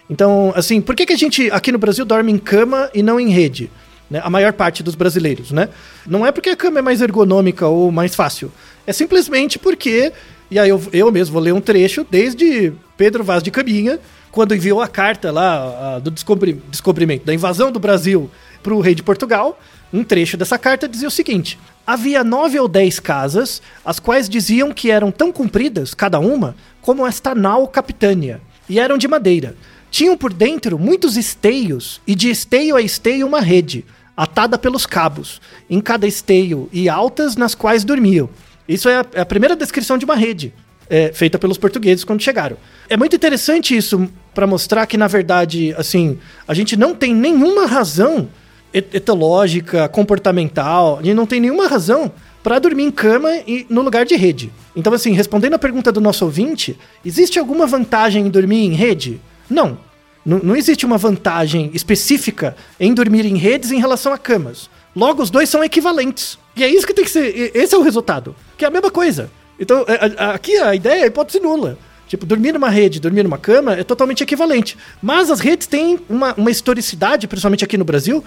[0.10, 3.20] Então, assim, por que, que a gente aqui no Brasil dorme em cama e não
[3.20, 3.70] em rede?
[4.10, 4.22] Né?
[4.24, 5.70] A maior parte dos brasileiros, né?
[6.06, 8.52] Não é porque a cama é mais ergonômica ou mais fácil.
[8.86, 10.12] É simplesmente porque.
[10.52, 14.00] E aí eu, eu mesmo vou ler um trecho desde Pedro Vaz de Caminha,
[14.32, 18.30] quando enviou a carta lá a, do descobri, descobrimento da invasão do Brasil
[18.62, 19.60] para o rei de Portugal.
[19.94, 24.74] Um trecho dessa carta dizia o seguinte: havia nove ou dez casas, as quais diziam
[24.74, 29.56] que eram tão compridas, cada uma, como esta nau capitânia, e eram de madeira.
[29.92, 33.86] Tinham por dentro muitos esteios, e de esteio a esteio uma rede,
[34.18, 35.40] atada pelos cabos,
[35.70, 38.28] em cada esteio, e altas nas quais dormiam.
[38.68, 40.52] Isso é a, é primeira descrição de uma rede,
[40.90, 42.58] é, feita pelos portugueses quando chegaram.
[42.90, 46.18] É muito interessante isso para mostrar que, na verdade, assim,
[46.48, 48.28] a gente não tem nenhuma razão
[48.74, 52.12] etológica, comportamental, gente não tem nenhuma razão
[52.42, 54.52] para dormir em cama e no lugar de rede.
[54.76, 59.22] Então, assim, respondendo a pergunta do nosso ouvinte, existe alguma vantagem em dormir em rede?
[59.50, 59.78] Não.
[60.26, 64.70] N não existe uma vantagem específica em dormir em redes em relação a camas.
[64.96, 66.38] Logo, os dois são equivalentes.
[66.56, 67.52] E é isso que tem que ser.
[67.56, 68.36] Esse é o resultado.
[68.58, 69.30] Que é a mesma coisa.
[69.60, 71.78] Então, é, aqui a ideia é a hipótese nula.
[72.08, 74.78] Tipo, dormir numa rede, dormir numa cama é totalmente equivalente.
[75.02, 78.24] Mas as redes têm uma, uma historicidade, principalmente aqui no Brasil,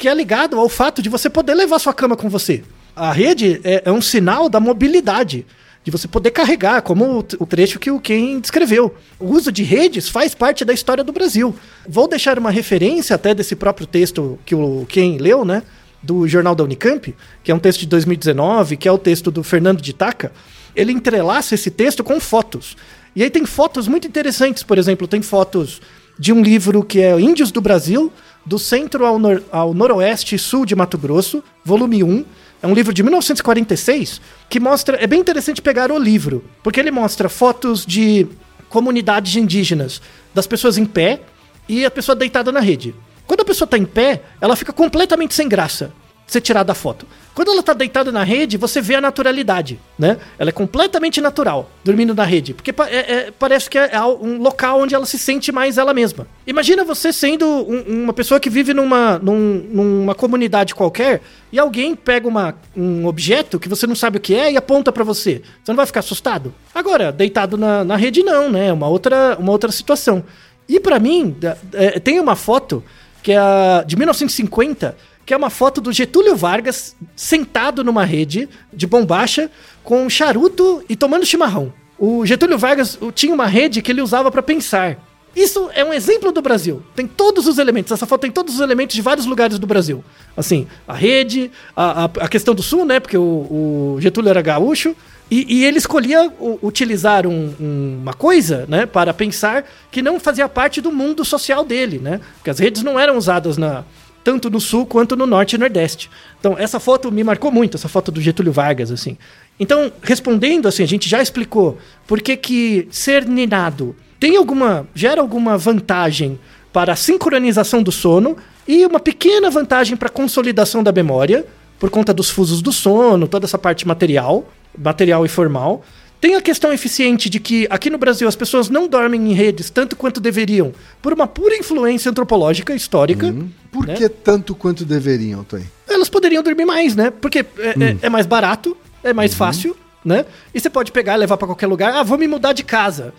[0.00, 2.64] que é ligado ao fato de você poder levar sua cama com você.
[2.96, 5.44] A rede é, é um sinal da mobilidade
[5.84, 8.94] de você poder carregar, como o trecho que o Ken descreveu.
[9.18, 11.54] O uso de redes faz parte da história do Brasil.
[11.86, 15.62] Vou deixar uma referência até desse próprio texto que o Ken leu, né?
[16.02, 19.42] Do Jornal da Unicamp, que é um texto de 2019, que é o texto do
[19.42, 20.32] Fernando de Taca.
[20.74, 22.74] Ele entrelaça esse texto com fotos.
[23.14, 25.78] E aí tem fotos muito interessantes, por exemplo, tem fotos
[26.18, 28.12] de um livro que é Índios do Brasil,
[28.44, 32.24] do centro ao, nor ao noroeste e sul de Mato Grosso, volume 1.
[32.62, 35.02] É um livro de 1946 que mostra.
[35.02, 38.26] É bem interessante pegar o livro, porque ele mostra fotos de
[38.68, 40.00] comunidades indígenas,
[40.34, 41.20] das pessoas em pé
[41.68, 42.94] e a pessoa deitada na rede.
[43.26, 45.92] Quando a pessoa está em pé, ela fica completamente sem graça
[46.30, 47.06] ser tirada da foto.
[47.40, 50.18] Quando ela tá deitada na rede, você vê a naturalidade, né?
[50.38, 52.52] Ela é completamente natural, dormindo na rede.
[52.52, 56.26] Porque é, é, parece que é um local onde ela se sente mais ela mesma.
[56.46, 61.96] Imagina você sendo um, uma pessoa que vive numa, num, numa comunidade qualquer e alguém
[61.96, 65.40] pega uma, um objeto que você não sabe o que é e aponta para você.
[65.64, 66.52] Você não vai ficar assustado?
[66.74, 68.70] Agora, deitado na, na rede, não, né?
[68.70, 70.22] Uma outra, uma outra situação.
[70.68, 71.34] E para mim,
[71.72, 72.84] é, tem uma foto
[73.22, 73.38] que é
[73.86, 74.96] de 1950
[75.30, 79.48] que é uma foto do Getúlio Vargas sentado numa rede de bombacha
[79.84, 81.72] com um charuto e tomando chimarrão.
[81.96, 84.98] O Getúlio Vargas tinha uma rede que ele usava para pensar.
[85.36, 86.82] Isso é um exemplo do Brasil.
[86.96, 87.92] Tem todos os elementos.
[87.92, 90.02] Essa foto tem todos os elementos de vários lugares do Brasil.
[90.36, 92.98] Assim, a rede, a, a, a questão do sul, né?
[92.98, 94.96] Porque o, o Getúlio era gaúcho.
[95.30, 96.28] E, e ele escolhia
[96.60, 98.84] utilizar um, um, uma coisa, né?
[98.84, 102.20] Para pensar que não fazia parte do mundo social dele, né?
[102.34, 103.84] Porque as redes não eram usadas na,
[104.22, 106.10] tanto no sul quanto no norte e nordeste.
[106.38, 109.16] Então, essa foto me marcou muito, essa foto do Getúlio Vargas, assim.
[109.58, 114.86] Então, respondendo assim, a gente já explicou por que, que ser ninado tem alguma.
[114.94, 116.38] gera alguma vantagem
[116.70, 118.36] para a sincronização do sono
[118.68, 121.44] e uma pequena vantagem para a consolidação da memória,
[121.78, 124.46] por conta dos fusos do sono, toda essa parte material,
[124.78, 125.82] material e formal.
[126.20, 129.70] Tem a questão eficiente de que aqui no Brasil as pessoas não dormem em redes
[129.70, 133.26] tanto quanto deveriam, por uma pura influência antropológica histórica.
[133.28, 133.48] Hum.
[133.72, 133.94] Por né?
[133.94, 135.62] que tanto quanto deveriam, Toy?
[135.88, 137.10] Elas poderiam dormir mais, né?
[137.10, 139.76] Porque é, é- é mais barato, é mais fácil.
[140.02, 140.24] Né?
[140.54, 141.92] E você pode pegar e levar pra qualquer lugar.
[141.94, 143.12] Ah, vou me mudar de casa.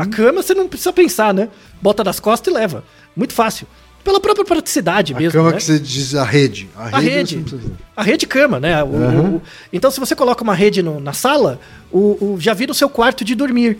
[0.00, 1.50] A cama você não precisa pensar, né?
[1.80, 2.82] Bota nas costas e leva.
[3.14, 3.66] Muito fácil.
[4.04, 5.32] Pela própria praticidade A mesmo.
[5.32, 5.56] cama né?
[5.58, 6.68] que você diz a rede.
[6.76, 6.96] A rede.
[6.96, 7.36] A rede.
[7.38, 8.82] precisa- A rede cama, né?
[8.82, 9.42] O- o- o-
[9.72, 11.60] então, se você coloca uma rede no- na sala,
[11.92, 13.78] o, já vira o seu quarto de dormir.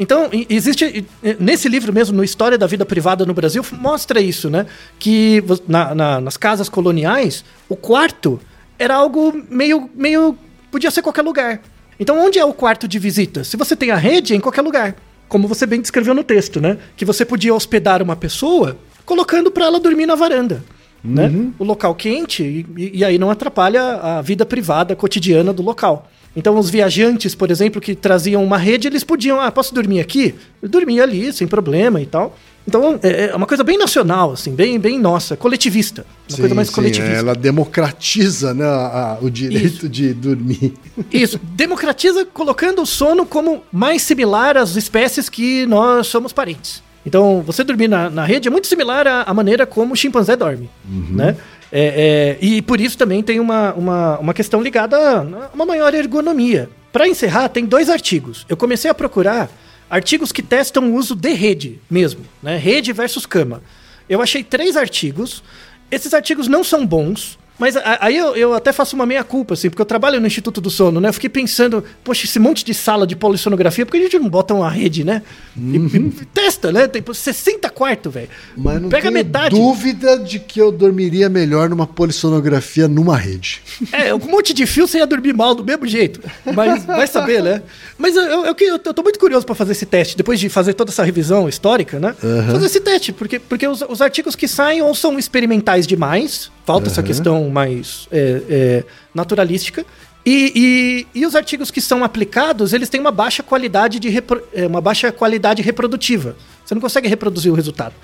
[0.00, 1.04] Então, existe.
[1.40, 4.64] Nesse livro mesmo, no História da Vida Privada no Brasil, mostra isso, né?
[4.98, 8.40] Que na- na- nas casas coloniais, o quarto
[8.78, 10.38] era algo meio, meio.
[10.70, 11.60] Podia ser qualquer lugar.
[11.98, 13.42] Então, onde é o quarto de visita?
[13.42, 14.94] Se você tem a rede, é em qualquer lugar.
[15.28, 16.78] Como você bem descreveu no texto, né?
[16.96, 18.78] Que você podia hospedar uma pessoa
[19.08, 20.62] colocando para ela dormir na varanda.
[21.02, 21.32] Né?
[21.58, 22.42] O local quente,
[22.76, 26.10] e, e aí não atrapalha a vida privada cotidiana do local.
[26.36, 30.34] Então, os viajantes, por exemplo, que traziam uma rede, eles podiam, ah, posso dormir aqui?
[30.60, 32.36] Eu dormia ali, sem problema e tal.
[32.66, 36.04] Então, é é uma coisa bem nacional, assim, bem, bem nossa, coletivista.
[36.28, 37.16] Uma Sim, coisa mais sim, coletivista.
[37.16, 40.74] Ela democratiza né, a- a- o direito de dormir.
[41.12, 46.82] Isso, democratiza colocando o sono como mais similar às espécies que nós somos parentes.
[47.06, 50.36] Então, você dormir na, na rede é muito similar à, à maneira como o chimpanzé
[50.36, 50.68] dorme,
[51.10, 51.36] né?
[51.70, 55.94] É, é, e por isso também tem uma, uma, uma questão ligada a uma maior
[55.94, 56.68] ergonomia.
[56.92, 58.46] Para encerrar, tem dois artigos.
[58.48, 59.50] Eu comecei a procurar
[59.88, 62.56] artigos que testam o uso de rede mesmo, né?
[62.56, 63.62] Rede versus cama.
[64.08, 65.42] Eu achei três artigos.
[65.90, 69.82] Esses artigos não são bons, mas aí eu, eu até faço uma meia-culpa, assim, porque
[69.82, 71.08] eu trabalho no Instituto do Sono, né?
[71.08, 74.28] Eu fiquei pensando, poxa, esse monte de sala de polissonografia, por que a gente não
[74.28, 75.22] bota uma rede, né?
[75.56, 76.00] E, e
[76.32, 76.86] testa, né?
[76.86, 78.28] Tem pô, 60 quartos, velho.
[78.56, 79.56] Mas não Pega tenho metade.
[79.56, 83.60] dúvida de que eu dormiria melhor numa polissonografia numa rede.
[83.92, 86.20] É, um monte de fio você ia dormir mal do mesmo jeito.
[86.54, 87.62] Mas vai saber, né?
[87.96, 90.48] Mas eu, eu, eu, que- eu tô muito curioso pra fazer esse teste, depois de
[90.48, 92.14] fazer toda essa revisão histórica, né?
[92.52, 96.88] Fazer esse teste, porque, porque os, os artigos que saem ou são experimentais demais, falta
[96.88, 99.84] essa questão mais é, é, naturalística.
[100.26, 104.42] E, e, e os artigos que são aplicados, eles têm uma baixa qualidade de repro-
[104.52, 106.36] é, uma baixa qualidade reprodutiva.
[106.64, 107.94] Você não consegue reproduzir o resultado.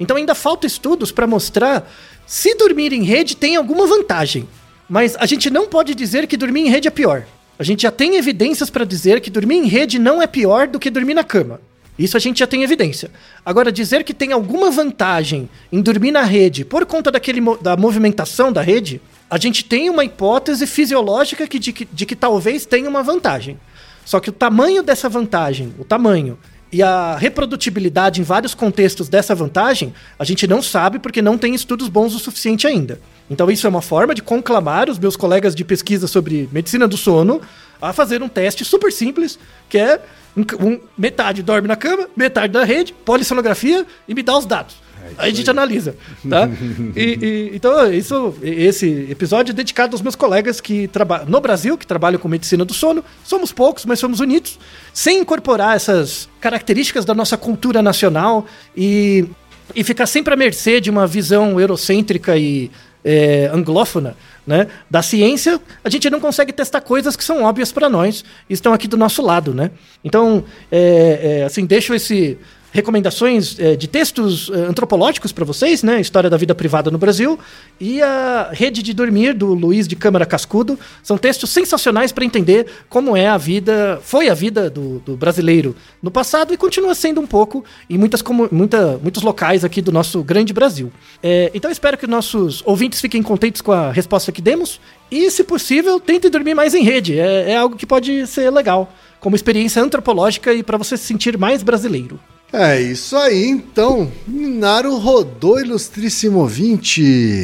[0.00, 1.90] Então ainda falta estudos para mostrar
[2.26, 4.48] se dormir em rede tem alguma vantagem.
[4.88, 7.24] Mas a gente não pode dizer que dormir em rede é pior.
[7.58, 10.78] A gente já tem evidências para dizer que dormir em rede não é pior do
[10.78, 11.60] que dormir na cama.
[11.98, 13.10] Isso a gente já tem evidência.
[13.44, 18.52] Agora, dizer que tem alguma vantagem em dormir na rede por conta daquele, da movimentação
[18.52, 22.88] da rede, a gente tem uma hipótese fisiológica que, de, que, de que talvez tenha
[22.88, 23.58] uma vantagem.
[24.04, 26.38] Só que o tamanho dessa vantagem, o tamanho
[26.70, 31.54] e a reprodutibilidade em vários contextos dessa vantagem, a gente não sabe porque não tem
[31.54, 33.00] estudos bons o suficiente ainda.
[33.30, 36.96] Então isso é uma forma de conclamar os meus colegas de pesquisa sobre medicina do
[36.96, 37.40] sono
[37.80, 40.00] a fazer um teste super simples, que é
[40.36, 44.82] um, um- metade dorme na cama, metade na rede, polissonografia e me dá os dados.
[45.18, 45.94] Aí a gente analisa,
[46.30, 46.48] tá?
[46.96, 51.76] E, e- então, isso, esse episódio é dedicado aos meus colegas que trabalham no Brasil,
[51.76, 53.04] que trabalham com medicina do sono.
[53.22, 54.58] Somos poucos, mas somos unidos,
[54.94, 59.26] sem incorporar essas características da nossa cultura nacional e,
[59.74, 62.70] e ficar sempre à mercê de uma visão eurocêntrica e
[63.04, 64.16] é, anglófona,
[64.46, 64.66] né?
[64.90, 68.72] Da ciência, a gente não consegue testar coisas que são óbvias para nós e estão
[68.72, 69.70] aqui do nosso lado, né?
[70.04, 72.38] Então, é, é, assim, deixo esse
[72.74, 76.00] recomendações é, de textos é, antropológicos para vocês, né?
[76.00, 77.38] História da vida privada no Brasil
[77.80, 80.76] e a Rede de Dormir do Luiz de Câmara Cascudo.
[81.00, 85.76] São textos sensacionais para entender como é a vida, foi a vida do, do brasileiro
[86.02, 89.92] no passado e continua sendo um pouco em muitas, comu- muita, muitos locais aqui do
[89.92, 90.92] nosso grande Brasil.
[91.22, 94.80] É, então espero que nossos ouvintes fiquem contentes com a resposta que demos
[95.12, 97.16] e, se possível, tentem dormir mais em rede.
[97.20, 101.38] É, é algo que pode ser legal como experiência antropológica e para você se sentir
[101.38, 102.18] mais brasileiro.
[102.56, 104.08] É isso aí, então.
[104.28, 107.42] Minaro rodou, ilustríssimo ouvinte.